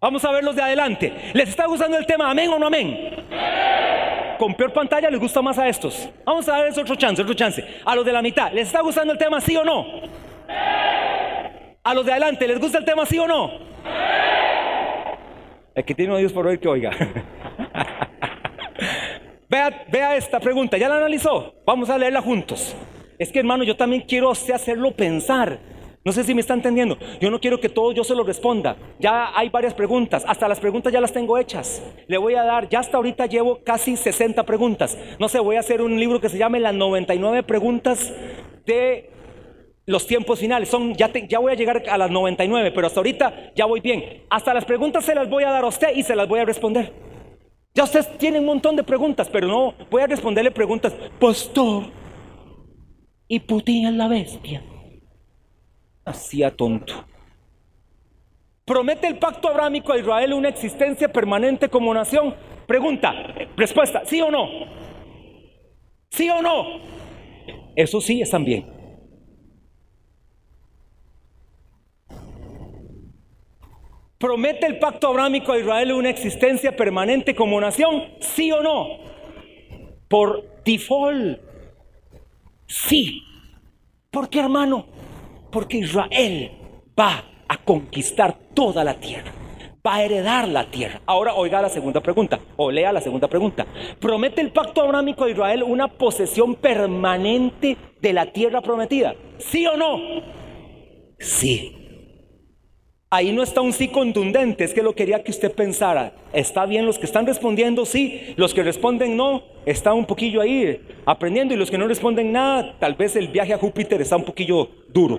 Vamos 0.01 0.25
a 0.25 0.33
ver 0.33 0.43
los 0.43 0.57
de 0.57 0.63
adelante. 0.63 1.13
¿Les 1.33 1.49
está 1.49 1.67
gustando 1.67 1.97
el 1.97 2.07
tema? 2.07 2.29
¿Amén 2.29 2.49
o 2.49 2.59
no 2.59 2.67
amén? 2.67 3.11
Con 4.41 4.55
peor 4.55 4.73
pantalla 4.73 5.11
les 5.11 5.21
gusta 5.21 5.43
más 5.43 5.59
a 5.59 5.69
estos. 5.69 6.09
Vamos 6.25 6.49
a 6.49 6.53
darles 6.53 6.79
otro 6.79 6.95
chance, 6.95 7.21
otro 7.21 7.35
chance. 7.35 7.63
A 7.85 7.95
los 7.95 8.07
de 8.07 8.13
la 8.13 8.23
mitad, 8.23 8.51
¿les 8.53 8.69
está 8.69 8.81
gustando 8.81 9.13
el 9.13 9.19
tema 9.19 9.39
sí 9.39 9.55
o 9.55 9.63
no? 9.63 9.85
A 11.85 11.95
los 11.95 12.07
de 12.07 12.13
adelante, 12.13 12.49
¿les 12.49 12.59
gusta 12.59 12.79
el 12.79 12.87
tema 12.87 13.05
sí 13.05 13.19
o 13.19 13.29
no? 13.29 13.51
El 15.75 15.85
que 15.85 15.95
tiene 15.95 16.15
oídos 16.15 16.33
por 16.33 16.47
oír 16.47 16.59
que 16.59 16.69
oiga. 16.69 16.91
vea, 19.51 19.85
vea 19.89 20.17
esta 20.17 20.41
pregunta, 20.41 20.79
¿ya 20.79 20.89
la 20.89 20.97
analizó? 20.97 21.57
Vamos 21.67 21.91
a 21.91 21.99
leerla 21.99 22.23
juntos. 22.23 22.75
Es 23.19 23.31
que 23.31 23.41
hermano, 23.41 23.63
yo 23.65 23.77
también 23.77 24.05
quiero 24.09 24.31
hacerlo 24.31 24.93
pensar. 24.93 25.59
No 26.03 26.13
sé 26.13 26.25
si 26.25 26.35
me 26.35 26.41
está 26.41 26.55
entendiendo. 26.55 26.97
Yo 27.21 27.31
no 27.31 27.41
quiero 27.41 27.61
que 27.61 27.69
todo 27.69 27.93
yo 27.93 28.05
se 28.05 28.15
lo 28.15 28.25
responda. 28.25 28.77
Ya 28.99 29.37
hay 29.39 29.51
varias 29.51 29.75
preguntas. 29.75 30.25
Hasta 30.27 30.49
las 30.49 30.59
preguntas 30.59 30.93
ya 30.93 31.01
las 31.01 31.13
tengo 31.13 31.37
hechas. 31.37 31.83
Le 32.07 32.17
voy 32.17 32.35
a 32.35 32.43
dar, 32.43 32.71
ya 32.71 32.79
hasta 32.79 32.97
ahorita 32.97 33.27
llevo 33.27 33.61
casi 33.63 33.97
60 33.97 34.45
preguntas. 34.45 34.97
No 35.19 35.29
sé, 35.29 35.41
voy 35.41 35.57
a 35.57 35.61
hacer 35.61 35.83
un 35.83 36.01
libro 36.01 36.19
que 36.19 36.31
se 36.31 36.39
llame 36.39 36.59
Las 36.59 36.75
99 36.75 37.43
preguntas 37.43 38.15
de 38.65 39.11
los 39.85 40.07
tiempos 40.07 40.39
finales. 40.39 40.71
Son, 40.71 40.95
ya, 40.95 41.11
ya 41.13 41.39
voy 41.39 41.53
a 41.53 41.57
llegar 41.57 41.83
a 41.87 41.99
las 41.99 42.11
99, 42.11 42.71
pero 42.71 42.87
hasta 42.87 43.01
ahorita 43.01 43.53
ya 43.55 43.67
voy 43.67 43.81
bien. 43.81 44.25
Hasta 44.31 44.55
las 44.55 44.65
preguntas 44.65 45.05
se 45.05 45.15
las 45.15 45.29
voy 45.29 45.45
a 45.45 45.51
dar 45.51 45.65
a 45.65 45.69
usted 45.69 45.95
y 45.95 46.03
se 46.03 46.17
las 46.17 46.27
voy 46.27 46.41
a 46.41 46.47
responder. 46.47 46.95
Ya 47.75 47.85
usted 47.85 48.07
tiene 48.17 48.39
un 48.39 48.47
montón 48.47 48.75
de 48.75 48.85
preguntas, 48.85 49.29
pero 49.29 49.47
no 49.47 49.75
voy 49.91 50.01
a 50.01 50.07
responderle 50.07 50.51
preguntas. 50.51 50.95
Pastor, 51.21 51.85
¿y 53.29 53.39
Putin 53.41 53.87
es 53.87 53.95
la 53.95 54.09
bestia? 54.09 54.63
Hacía 56.11 56.55
tonto. 56.55 57.05
¿Promete 58.65 59.09
el 59.09 59.19
pacto 59.19 59.49
abrámico 59.49 59.93
a 59.93 59.99
Israel 59.99 60.33
una 60.33 60.49
existencia 60.49 61.13
permanente 61.13 61.69
como 61.69 61.93
nación? 61.93 62.35
Pregunta, 62.67 63.13
respuesta, 63.57 64.03
¿sí 64.05 64.21
o 64.21 64.31
no? 64.31 64.47
¿Sí 66.11 66.31
o 66.31 66.41
no? 66.41 66.81
Eso 67.75 68.01
sí 68.01 68.23
es 68.23 68.31
también. 68.31 68.81
¿Promete 74.19 74.67
el 74.67 74.79
pacto 74.79 75.09
abrámico 75.09 75.51
a 75.53 75.59
Israel 75.59 75.93
una 75.93 76.11
existencia 76.11 76.77
permanente 76.77 77.35
como 77.35 77.59
nación? 77.59 78.05
¿Sí 78.21 78.53
o 78.53 78.63
no? 78.63 78.99
Por 80.09 80.63
default. 80.63 81.41
Sí. 82.67 83.23
¿Por 84.11 84.29
qué, 84.29 84.41
hermano? 84.41 84.87
Porque 85.51 85.79
Israel 85.79 86.51
va 86.99 87.25
a 87.49 87.57
conquistar 87.59 88.37
toda 88.55 88.85
la 88.85 88.95
tierra. 88.95 89.33
Va 89.85 89.97
a 89.97 90.05
heredar 90.05 90.47
la 90.47 90.71
tierra. 90.71 91.01
Ahora 91.07 91.35
oiga 91.35 91.63
la 91.63 91.71
segunda 91.71 92.01
pregunta, 92.01 92.39
o 92.57 92.71
lea 92.71 92.93
la 92.93 93.01
segunda 93.01 93.29
pregunta. 93.29 93.67
¿Promete 93.99 94.43
el 94.43 94.53
pacto 94.53 94.83
abrámico 94.83 95.25
de 95.25 95.33
Israel 95.33 95.63
una 95.63 95.89
posesión 95.89 96.55
permanente 96.55 97.77
de 98.01 98.13
la 98.13 98.27
tierra 98.27 98.61
prometida? 98.61 99.15
¿Sí 99.39 99.67
o 99.67 99.77
no? 99.77 99.99
Sí. 101.19 101.77
Ahí 103.13 103.33
no 103.33 103.43
está 103.43 103.61
un 103.61 103.73
sí 103.73 103.89
contundente, 103.89 104.63
es 104.63 104.73
que 104.73 104.83
lo 104.83 104.95
quería 104.95 105.25
que 105.25 105.33
usted 105.33 105.51
pensara. 105.53 106.13
Está 106.33 106.65
bien 106.67 106.87
los 106.87 106.99
que 106.99 107.07
están 107.07 107.27
respondiendo 107.27 107.85
sí, 107.85 108.35
los 108.37 108.55
que 108.55 108.63
responden 108.63 109.17
no, 109.17 109.43
está 109.67 109.93
un 109.95 110.07
poquillo 110.07 110.41
ahí 110.41 110.81
aprendiendo 111.07 111.53
y 111.53 111.57
los 111.57 111.73
que 111.73 111.79
no 111.79 111.89
responden 111.89 112.31
nada, 112.31 112.77
tal 112.79 112.95
vez 112.95 113.17
el 113.17 113.27
viaje 113.27 113.53
a 113.53 113.59
Júpiter 113.59 114.01
está 114.01 114.17
un 114.17 114.25
poquillo 114.25 114.69
duro. 114.89 115.19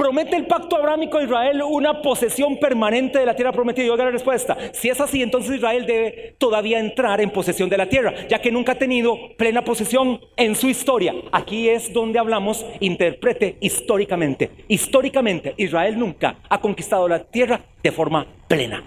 ¿Promete 0.00 0.34
el 0.34 0.46
pacto 0.46 0.76
abrámico 0.76 1.18
de 1.18 1.24
Israel 1.24 1.62
una 1.62 2.00
posesión 2.00 2.56
permanente 2.56 3.18
de 3.18 3.26
la 3.26 3.36
tierra 3.36 3.52
prometida? 3.52 3.84
Y 3.84 3.90
oiga 3.90 4.04
la 4.04 4.10
respuesta. 4.10 4.56
Si 4.72 4.88
es 4.88 4.98
así, 4.98 5.20
entonces 5.20 5.56
Israel 5.56 5.84
debe 5.84 6.36
todavía 6.38 6.78
entrar 6.78 7.20
en 7.20 7.28
posesión 7.28 7.68
de 7.68 7.76
la 7.76 7.86
tierra, 7.86 8.26
ya 8.26 8.40
que 8.40 8.50
nunca 8.50 8.72
ha 8.72 8.74
tenido 8.76 9.18
plena 9.36 9.62
posesión 9.62 10.18
en 10.38 10.56
su 10.56 10.68
historia. 10.68 11.14
Aquí 11.32 11.68
es 11.68 11.92
donde 11.92 12.18
hablamos, 12.18 12.64
interprete 12.80 13.58
históricamente. 13.60 14.50
Históricamente, 14.68 15.52
Israel 15.58 15.98
nunca 15.98 16.38
ha 16.48 16.58
conquistado 16.62 17.06
la 17.06 17.22
tierra 17.22 17.60
de 17.82 17.92
forma 17.92 18.26
plena. 18.48 18.82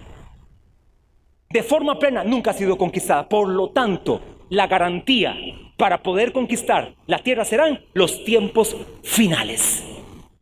De 1.52 1.62
forma 1.62 2.00
plena 2.00 2.24
nunca 2.24 2.50
ha 2.50 2.56
sido 2.56 2.76
conquistada. 2.76 3.30
Por 3.30 3.50
lo 3.50 3.70
tanto, 3.70 4.20
la 4.50 4.66
garantía 4.66 5.38
para 5.78 6.02
poder 6.02 6.32
conquistar 6.32 6.96
la 7.06 7.20
tierra 7.20 7.46
serán 7.46 7.82
los 7.94 8.24
tiempos 8.24 8.76
finales. 9.04 9.84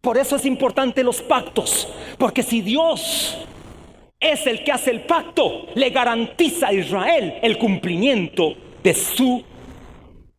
Por 0.01 0.17
eso 0.17 0.35
es 0.35 0.45
importante 0.45 1.03
los 1.03 1.21
pactos, 1.21 1.87
porque 2.17 2.41
si 2.41 2.61
Dios 2.61 3.37
es 4.19 4.47
el 4.47 4.63
que 4.63 4.71
hace 4.71 4.89
el 4.89 5.01
pacto, 5.01 5.67
le 5.75 5.91
garantiza 5.91 6.69
a 6.69 6.73
Israel 6.73 7.35
el 7.43 7.59
cumplimiento 7.59 8.55
de 8.83 8.95
su 8.95 9.43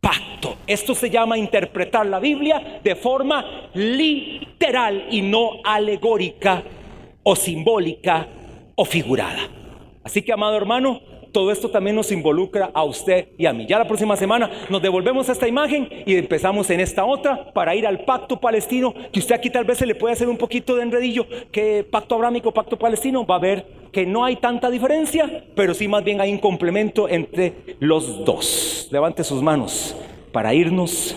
pacto. 0.01 0.57
Esto 0.67 0.93
se 0.93 1.09
llama 1.09 1.37
interpretar 1.37 2.05
la 2.05 2.19
Biblia 2.19 2.81
de 2.83 2.95
forma 2.97 3.69
literal 3.73 5.07
y 5.09 5.21
no 5.21 5.61
alegórica 5.63 6.61
o 7.23 7.33
simbólica 7.33 8.27
o 8.75 8.83
figurada. 8.83 9.49
Así 10.03 10.21
que, 10.21 10.33
amado 10.33 10.57
hermano, 10.57 10.99
todo 11.33 11.51
esto 11.51 11.69
también 11.69 11.95
nos 11.95 12.11
involucra 12.11 12.69
a 12.73 12.83
usted 12.83 13.29
y 13.37 13.45
a 13.45 13.51
mí. 13.51 13.65
Ya 13.67 13.79
la 13.79 13.87
próxima 13.87 14.15
semana 14.15 14.49
nos 14.69 14.81
devolvemos 14.81 15.27
a 15.27 15.33
esta 15.33 15.47
imagen 15.47 15.89
y 16.05 16.15
empezamos 16.15 16.69
en 16.69 16.79
esta 16.79 17.03
otra 17.03 17.51
para 17.51 17.75
ir 17.75 17.85
al 17.85 18.05
pacto 18.05 18.39
palestino, 18.39 18.93
que 19.11 19.19
usted 19.19 19.35
aquí 19.35 19.49
tal 19.49 19.65
vez 19.65 19.79
se 19.79 19.85
le 19.85 19.95
puede 19.95 20.13
hacer 20.13 20.29
un 20.29 20.37
poquito 20.37 20.75
de 20.75 20.83
enredillo, 20.83 21.27
que 21.51 21.83
pacto 21.83 22.15
abrámico, 22.15 22.53
pacto 22.53 22.77
palestino, 22.77 23.25
va 23.25 23.35
a 23.35 23.39
ver 23.39 23.65
que 23.91 24.05
no 24.05 24.23
hay 24.23 24.37
tanta 24.37 24.69
diferencia, 24.69 25.43
pero 25.55 25.73
sí 25.73 25.87
más 25.87 26.03
bien 26.03 26.21
hay 26.21 26.31
un 26.31 26.39
complemento 26.39 27.09
entre 27.09 27.75
los 27.79 28.23
dos. 28.23 28.87
Levante 28.91 29.23
sus 29.23 29.41
manos 29.41 29.95
para 30.31 30.53
irnos 30.53 31.15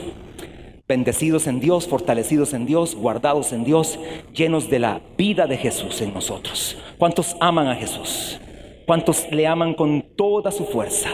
bendecidos 0.89 1.47
en 1.47 1.61
Dios, 1.61 1.87
fortalecidos 1.87 2.55
en 2.55 2.65
Dios, 2.65 2.95
guardados 2.95 3.53
en 3.53 3.65
Dios, 3.65 3.99
llenos 4.33 4.71
de 4.71 4.79
la 4.79 5.01
vida 5.19 5.47
de 5.47 5.57
Jesús 5.57 6.01
en 6.01 6.15
nosotros. 6.15 6.79
¿Cuántos 6.97 7.37
aman 7.41 7.67
a 7.67 7.75
Jesús? 7.75 8.41
¿Cuántos 8.87 9.27
le 9.33 9.49
aman 9.49 9.75
con 9.75 10.15
toda 10.17 10.53
su 10.53 10.65
fuerza? 10.65 11.11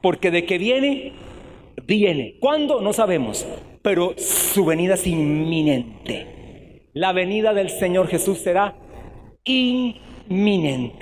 Porque 0.00 0.30
de 0.30 0.46
que 0.46 0.56
viene, 0.56 1.12
viene. 1.84 2.36
¿Cuándo? 2.38 2.80
No 2.80 2.92
sabemos, 2.92 3.44
pero 3.82 4.14
su 4.16 4.64
venida 4.64 4.94
es 4.94 5.06
inminente. 5.08 6.86
La 6.92 7.12
venida 7.12 7.54
del 7.54 7.70
Señor 7.70 8.06
Jesús 8.06 8.38
será 8.38 8.76
inminente. 9.44 10.94